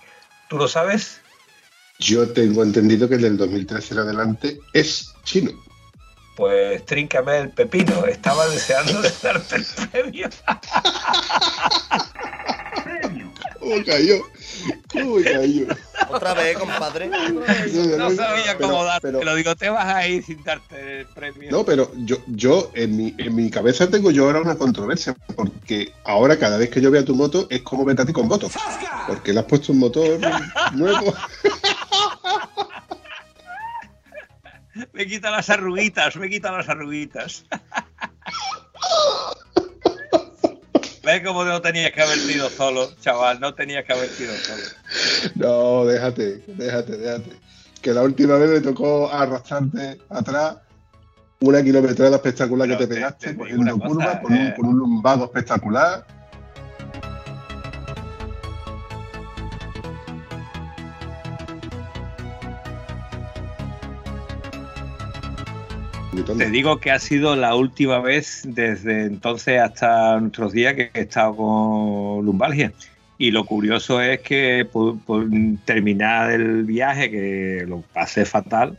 [0.51, 1.23] ¿Tú lo sabes?
[1.99, 5.53] Yo tengo entendido que el del 2013 en adelante es chino.
[6.37, 8.05] Pues tríncame el pepino.
[8.07, 10.29] Estaba deseando de darte el premio.
[13.61, 14.17] ¿Cómo cayó?
[14.93, 15.67] ¿Cómo cayó?
[16.11, 17.09] Otra vez, compadre.
[17.09, 19.09] No sabía Pero- cómo darte.
[19.09, 21.51] pero- Te lo digo, te vas a ir sin darte el premio.
[21.51, 25.93] No, pero yo, yo en, mi, en mi cabeza tengo yo ahora una controversia, porque
[26.05, 28.51] ahora cada vez que yo vea tu moto es como vete a ti con moto,
[29.07, 30.19] porque le has puesto un motor
[30.73, 31.15] nuevo.
[34.93, 37.45] Me quita las arruguitas, me quita las arruguitas.
[41.05, 43.39] ¿Ves cómo no tenías que haber sido solo, chaval?
[43.39, 44.63] No tenías que haber sido solo.
[45.35, 47.31] No, déjate, déjate, déjate.
[47.83, 50.57] Que la última vez me tocó arrastrarte atrás
[51.41, 54.39] una kilometrada espectacular Pero que te te- pegaste, te cogiendo una cosa, curva con, un,
[54.39, 54.55] eh.
[54.57, 56.07] con un lumbago espectacular.
[66.23, 71.01] Te digo que ha sido la última vez desde entonces hasta nuestros días que he
[71.01, 72.73] estado con lumbalgia.
[73.19, 75.27] Y lo curioso es que por, por
[75.65, 78.79] terminar el viaje, que lo pasé fatal,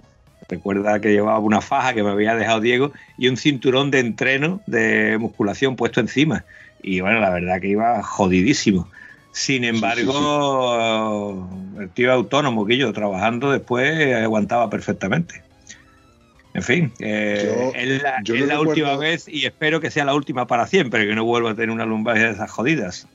[0.49, 4.61] recuerda que llevaba una faja que me había dejado Diego y un cinturón de entreno
[4.67, 6.43] de musculación puesto encima.
[6.83, 8.89] Y bueno, la verdad que iba jodidísimo.
[9.31, 15.44] Sin embargo, el tío autónomo que yo trabajando después aguantaba perfectamente.
[16.55, 19.81] En fin, eh, Yo- es la, yo es no la recuerdo- última vez y espero
[19.81, 22.49] que sea la última para siempre, que no vuelva a tener una lumbalgia de esas
[22.49, 23.07] jodidas.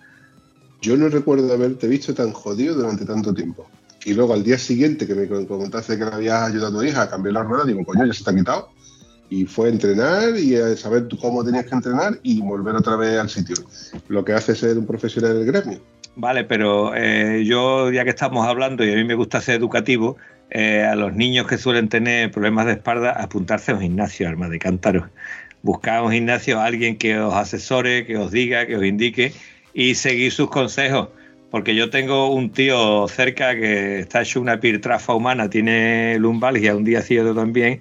[0.82, 3.66] Yo no recuerdo haberte visto tan jodido durante tanto tiempo.
[4.04, 7.02] Y luego al día siguiente que me comentaste que le habías ayudado a tu hija
[7.02, 8.68] a cambiar la rueda, digo, coño, ya se te ha quitado.
[9.30, 13.18] Y fue a entrenar y a saber cómo tenías que entrenar y volver otra vez
[13.18, 13.56] al sitio.
[14.08, 15.80] Lo que hace ser un profesional del gremio.
[16.16, 20.16] Vale, pero eh, yo, ya que estamos hablando y a mí me gusta ser educativo,
[20.50, 24.48] eh, a los niños que suelen tener problemas de espalda, apuntarse a un gimnasio, arma
[24.48, 25.04] de cántaros.
[25.62, 29.32] Buscar un gimnasio a alguien que os asesore, que os diga, que os indique
[29.74, 31.08] y seguir sus consejos.
[31.50, 36.84] Porque yo tengo un tío cerca que está hecho una pirtrafa humana, tiene lumbalgia, un
[36.84, 37.78] día ha sido también,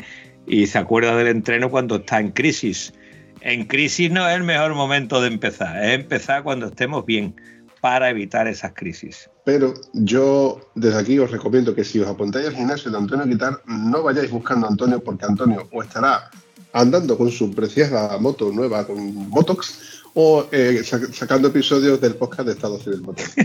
[0.48, 2.94] y se acuerda del entreno cuando está en crisis.
[3.42, 7.36] En crisis no es el mejor momento de empezar, es empezar cuando estemos bien
[7.82, 9.30] para evitar esas crisis.
[9.46, 13.62] Pero yo desde aquí os recomiendo que si os apuntáis al gimnasio de Antonio Guitar,
[13.66, 16.30] no vayáis buscando a Antonio porque Antonio o estará
[16.74, 22.48] andando con su preciada moto nueva con Motox o eh, sac- sacando episodios del podcast
[22.48, 23.26] de Estado Civil Motor.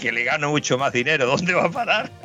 [0.00, 2.12] Que le gano mucho más dinero, ¿dónde va a parar?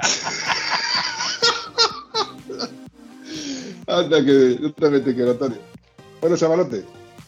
[3.87, 5.57] Anda, que yo también te quiero, Antonio.
[6.21, 6.83] Bueno, chavalote,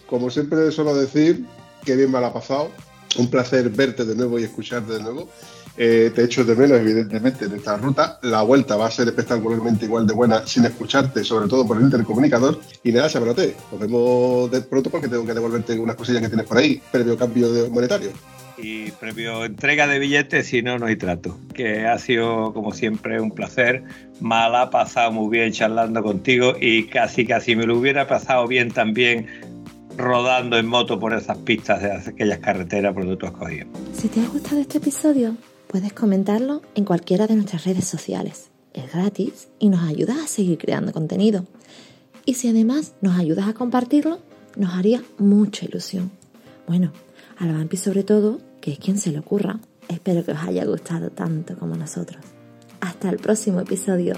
[0.08, 1.46] como siempre suelo decir,
[1.86, 2.70] que bien me la ha pasado.
[3.18, 5.30] Un placer verte de nuevo y escucharte de nuevo.
[5.78, 8.20] Eh, te echo de menos, evidentemente, en esta ruta.
[8.24, 11.84] La vuelta va a ser espectacularmente igual de buena sin escucharte, sobre todo por el
[11.84, 12.60] intercomunicador.
[12.84, 16.46] Y nada, chavalote, nos vemos de pronto porque tengo que devolverte unas cosillas que tienes
[16.46, 18.12] por ahí, previo cambio de monetario.
[18.58, 21.38] Y previo entrega de billetes, si no, no hay trato.
[21.54, 23.84] Que ha sido, como siempre, un placer.
[24.20, 28.46] Me la ha pasado muy bien charlando contigo y casi, casi me lo hubiera pasado
[28.48, 29.28] bien también
[29.98, 33.68] rodando en moto por esas pistas de aquellas carreteras por donde tú has cogido.
[33.94, 35.36] Si te ha gustado este episodio,
[35.68, 38.50] puedes comentarlo en cualquiera de nuestras redes sociales.
[38.74, 41.46] Es gratis y nos ayudas a seguir creando contenido.
[42.26, 44.20] Y si además nos ayudas a compartirlo,
[44.56, 46.12] nos haría mucha ilusión.
[46.68, 46.92] Bueno,
[47.38, 49.60] a la Vampi sobre todo, que es quien se le ocurra.
[49.88, 52.24] Espero que os haya gustado tanto como nosotros.
[52.80, 54.16] Hasta el próximo episodio.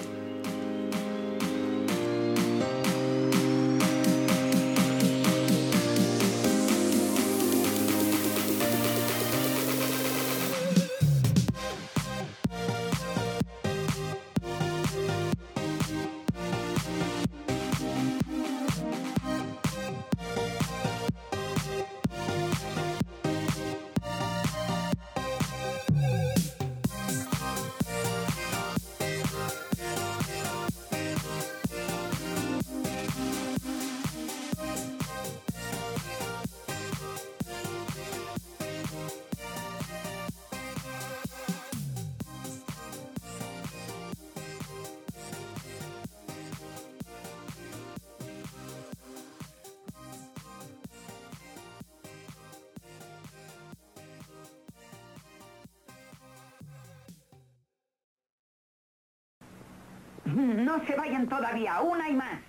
[60.66, 62.40] No se vayan todavía, una y más.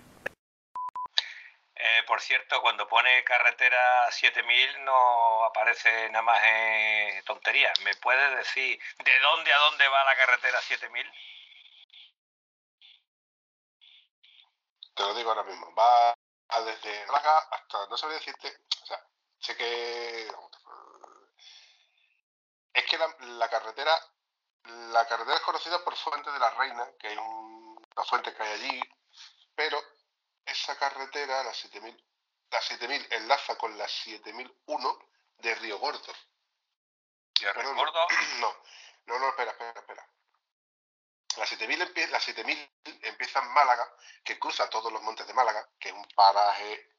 [1.76, 7.72] Eh, por cierto, cuando pone carretera 7000 no aparece nada más en tontería.
[7.82, 11.07] ¿Me puedes decir de dónde a dónde va la carretera 7000?
[14.95, 15.74] Te lo digo ahora mismo.
[15.74, 16.14] Va
[16.64, 19.01] desde Málaga hasta, no sabría decirte, o sea,
[19.41, 20.28] sé que...
[22.72, 23.93] Es que la, la carretera,
[24.93, 27.63] la carretera es conocida por Fuente de la Reina, que hay un-
[27.97, 28.80] una fuente que hay allí,
[29.55, 29.82] pero
[30.45, 32.05] esa carretera, la 7000,
[32.51, 34.99] la 7000 enlaza con la 7001
[35.38, 36.12] de Río Gordo.
[37.53, 38.07] Perdón, recuerdo,
[38.40, 38.57] No,
[39.07, 40.09] no, no, espera, espera, espera.
[41.36, 42.70] La 7000, empie- la 7000
[43.03, 43.92] empieza en Málaga,
[44.24, 46.90] que cruza todos los montes de Málaga, que es un paraje,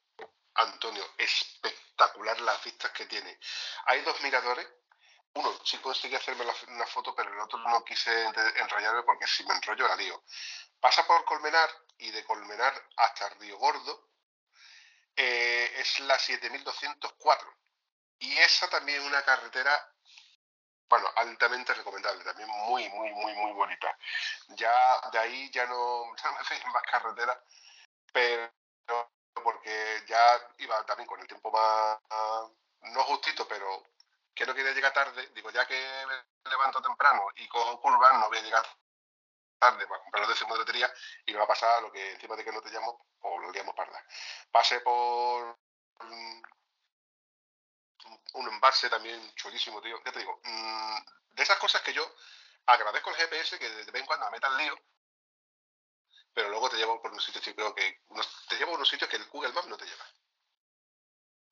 [0.56, 3.40] Antonio, espectacular las vistas que tiene.
[3.86, 4.68] Hay dos miradores.
[5.36, 8.26] Uno, sí conseguí hacerme una foto, pero el otro no quise
[8.56, 10.24] enrollarme porque si me enrollo la lío.
[10.80, 14.10] Pasa por Colmenar y de Colmenar hasta Río Gordo
[15.16, 17.54] eh, es la 7204.
[18.20, 19.96] Y esa también es una carretera
[20.88, 23.98] bueno, altamente recomendable, también muy, muy, muy, muy bonita.
[24.50, 27.38] Ya de ahí ya no, ya no me más carreteras,
[28.14, 28.54] pero
[29.44, 32.00] porque ya iba también con el tiempo más,
[32.94, 33.84] no justito, pero
[34.36, 38.28] que no quería llegar tarde, digo, ya que me levanto temprano y cojo curvas, no
[38.28, 38.66] voy a llegar
[39.58, 40.94] tarde para comprar los décimos de lotería
[41.26, 43.52] y me va a pasar lo que encima de que no te llamo, o lo
[43.52, 44.06] liamos parda.
[44.52, 45.58] Pasé por
[48.34, 49.98] un embalse también chulísimo, tío.
[50.06, 50.98] Ya te digo, mm,
[51.32, 52.06] de esas cosas que yo
[52.66, 54.78] agradezco al GPS que de vez en cuando me meta el lío,
[56.34, 58.02] pero luego te llevo por unos sitios, yo creo que
[58.50, 60.06] te llevo a unos sitios que el Google Maps no te lleva.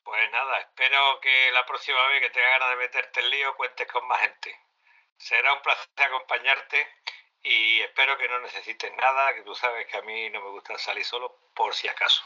[0.04, 3.90] Pues nada, espero que la próxima vez que tengas ganas de meterte en lío cuentes
[3.90, 4.60] con más gente.
[5.16, 7.00] Será un placer acompañarte
[7.42, 10.76] y espero que no necesites nada, que tú sabes que a mí no me gusta
[10.78, 12.22] salir solo por si acaso.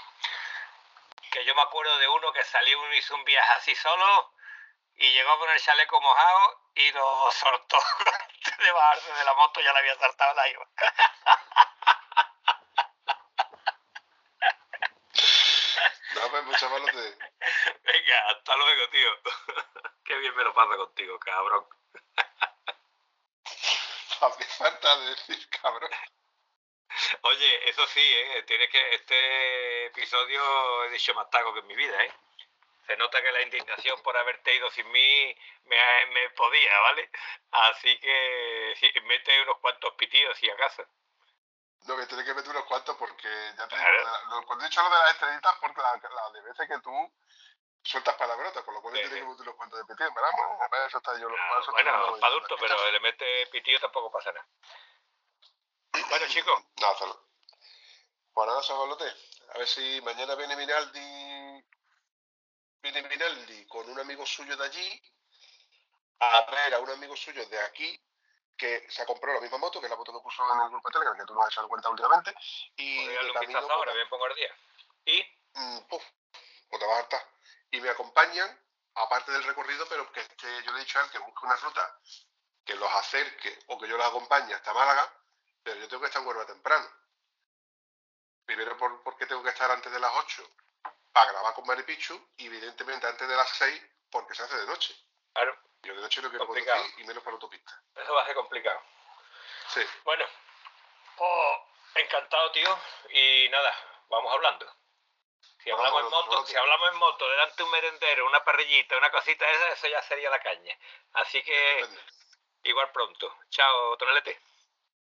[1.31, 4.33] Que yo me acuerdo de uno que salió y hizo un viaje así solo
[4.97, 7.77] y llegó con el chaleco mojado y lo soltó
[8.21, 10.69] antes de bajarse de la moto, ya le había saltado la IVA.
[16.15, 17.28] No, pues muchas malos te...
[18.09, 19.11] Venga, hasta luego, tío.
[20.05, 21.67] Qué bien me lo paso contigo, cabrón.
[24.21, 25.91] Hace falta decir, cabrón.
[27.23, 28.43] Oye, eso sí, ¿eh?
[28.47, 32.13] Tienes que este episodio he dicho más taco que en mi vida, ¿eh?
[32.87, 35.37] Se nota que la indignación por haberte ido sin mí
[35.67, 37.11] me, me podía, ¿vale?
[37.51, 40.83] Así que sí, mete unos cuantos pitidos si acaso.
[41.87, 43.93] No, que tienes que meter unos cuantos porque ya te digo, Claro.
[43.93, 46.41] lo de la- lo- cuando he dicho lo de las estrellitas, porque la, la de
[46.41, 47.13] veces que tú
[47.83, 49.21] sueltas palabrotas, con lo cual Sí, tienes sí.
[49.21, 50.31] que meter unos cuantos de petición, ¿verdad?
[50.37, 51.29] Bueno, para eso está yo.
[51.29, 54.47] Ah, eso estoy yo bueno, para adulto, pero le mete pitillo tampoco pasa nada.
[56.09, 57.29] Bueno, chicos, No, hazlo.
[58.33, 59.05] Pues nada, chavalote.
[59.55, 61.65] A ver si mañana viene Minaldi.
[62.83, 65.03] Viene Minaldi con un amigo suyo de allí.
[66.21, 68.01] A ver a un amigo suyo de aquí
[68.57, 70.71] que se ha comprado la misma moto, que es la moto que puso en el
[70.71, 72.35] grupo de Telegram, que tú no has echado cuenta últimamente.
[72.77, 74.53] Y de camino, ahora, me pongo al día.
[75.07, 75.23] Y
[75.55, 76.03] mm, puf,
[76.69, 77.38] pues te vas a hartar.
[77.71, 78.61] Y me acompañan,
[78.95, 81.57] aparte del recorrido, pero que esté, yo le he dicho a él que busque una
[81.57, 81.99] ruta
[82.65, 85.13] que los acerque o que yo los acompañe hasta Málaga,
[85.63, 86.87] pero yo tengo que estar en Huelva temprano.
[88.45, 90.43] Primero por- porque tengo que estar antes de las 8
[91.13, 94.95] para grabar con Maripichu y evidentemente antes de las 6 porque se hace de noche.
[95.35, 96.79] claro, Yo de noche no quiero Complicado.
[96.81, 97.83] conducir y menos por autopista.
[97.95, 98.83] eso va a ser complicado.
[99.75, 99.81] Sí.
[100.05, 100.25] Bueno,
[101.17, 101.61] pues
[102.05, 102.79] encantado, tío.
[103.11, 103.75] Y nada,
[104.09, 104.75] vamos hablando.
[105.69, 109.11] Si hablamos en moto, si hablamos en moto, delante de un merendero, una parrillita, una
[109.11, 110.75] cosita de esa, eso ya sería la caña.
[111.13, 111.87] Así que
[112.63, 113.37] igual pronto.
[113.51, 114.41] Chao, Tonelete.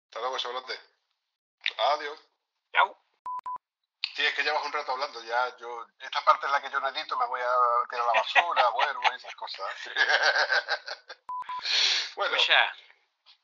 [0.04, 0.78] Hasta luego, chavalote.
[1.78, 2.20] Adiós.
[2.72, 2.94] Chao.
[4.14, 5.56] Sí, es que llevas un rato hablando ya.
[5.56, 7.54] Yo, esta parte es la que yo no edito, me voy a
[7.88, 9.74] tirar a la basura, vuelvo y esas cosas.
[12.16, 12.74] bueno, Escucha,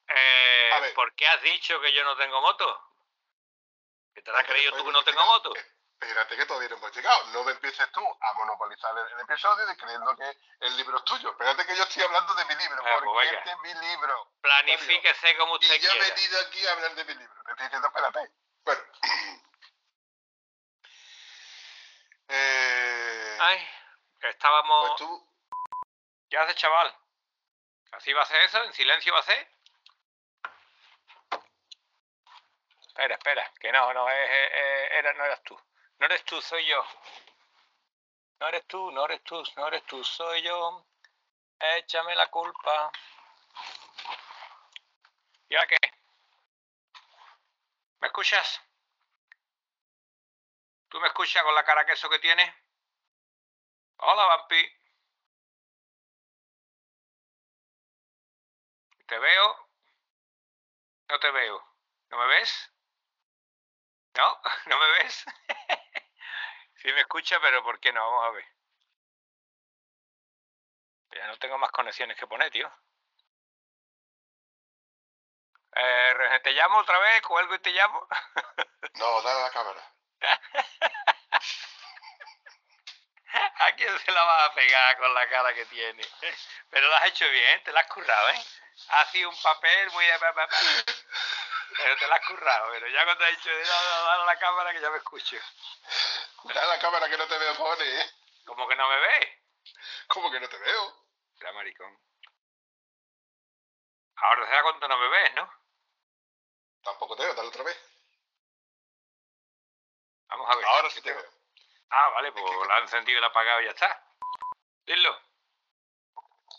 [0.09, 0.93] eh.
[0.95, 2.93] ¿por qué has dicho que yo no tengo moto?
[4.15, 5.55] ¿Que te la has creído tú que no tengo moto?
[5.99, 7.25] Espérate que todavía no hemos llegado.
[7.29, 11.05] No me empieces tú a monopolizar el, el episodio y creyendo que el libro es
[11.05, 11.31] tuyo.
[11.31, 14.33] Espérate que yo estoy hablando de mi libro, Ah, pues porque este es mi libro.
[14.43, 16.15] Planifíquese como Y usted yo he quiera.
[16.15, 17.43] venido aquí a hablar de mi libro.
[17.45, 18.31] Te estoy diciendo, espérate.
[18.65, 18.83] Bueno.
[22.29, 23.69] eh, Ay,
[24.21, 24.89] que estábamos...
[24.89, 25.33] pues tú,
[26.29, 26.95] ¿Qué haces, chaval?
[27.93, 28.63] ¿Así va a ser eso?
[28.65, 29.49] ¿En silencio va a ser?
[32.89, 35.59] Espera, espera, que no, no, es, es- es- era, no eras tú.
[35.99, 36.85] No eres tú, soy yo.
[38.41, 40.87] No eres tú, no eres tú, no eres tú, soy yo.
[41.59, 42.93] Échame la culpa.
[45.49, 45.77] ¿Y ahora qué?
[48.01, 48.61] ¿Me escuchas?
[50.89, 52.53] ¿Tú me escuchas con la cara queso que tienes?
[53.99, 54.63] Hola, Vampi.
[59.07, 59.69] ¿Te veo?
[61.09, 61.65] No te veo.
[62.11, 62.73] ¿No me ves?
[64.17, 64.41] ¿No?
[64.67, 65.25] ¿No me ves?
[66.83, 68.01] sí me escucha, pero ¿por qué no?
[68.01, 68.45] Vamos a ver.
[71.13, 72.71] Ya no tengo más conexiones que poner, tío.
[75.79, 77.23] Eh, ¿Te llamo otra vez?
[77.23, 78.07] ¿Cuelgo y te llamo?
[78.95, 79.93] No, dale a la cámara.
[83.59, 86.03] ¿A quién se la vas a pegar con la cara que tiene?
[86.71, 88.43] Pero lo has hecho bien, te la has currado, ¿eh?
[88.89, 90.19] Ha sido un papel muy de...
[91.77, 94.73] Pero te la has currado, pero ya cuando te has dicho, dale a la cámara
[94.73, 95.37] que ya me escucho.
[96.45, 98.11] Dale a la cámara que no te veo, pone, ¿eh?
[98.45, 99.29] ¿Cómo que no me ves?
[100.09, 101.07] ¿Cómo que no te veo?
[101.41, 101.99] Era maricón.
[104.17, 105.51] Ahora será cuando no me ves, ¿no?
[106.83, 107.79] Tampoco te veo, dale otra vez.
[110.29, 110.65] Vamos a ver.
[110.65, 111.31] Ahora ¿qué sí te veo.
[111.91, 114.05] Ah, vale, pues la he encendido y la he apagado y ya está.
[114.87, 115.21] Dilo.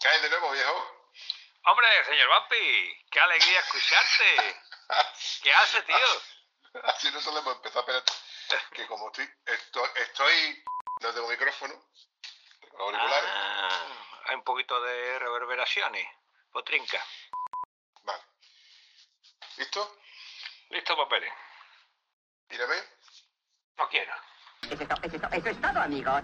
[0.01, 0.97] ¿Qué hay de nuevo, viejo?
[1.63, 4.61] Hombre, señor Vampi, qué alegría escucharte.
[5.43, 5.95] ¿Qué hace, tío?
[6.83, 8.11] Así no solemos empezar, espérate.
[8.71, 10.63] Que como estoy, estoy, estoy
[11.01, 11.73] no tengo micrófono,
[12.61, 13.29] tengo auriculares.
[13.33, 13.87] Ah,
[14.25, 16.07] hay un poquito de reverberaciones.
[16.51, 17.03] Potrinca.
[18.03, 18.23] Vale.
[19.57, 19.97] ¿Listo?
[20.69, 21.31] Listo, papeles.
[22.49, 22.75] Mírame.
[23.77, 24.13] No quiero.
[24.63, 26.23] Eso es to- eso es to- eso es todo, amigos.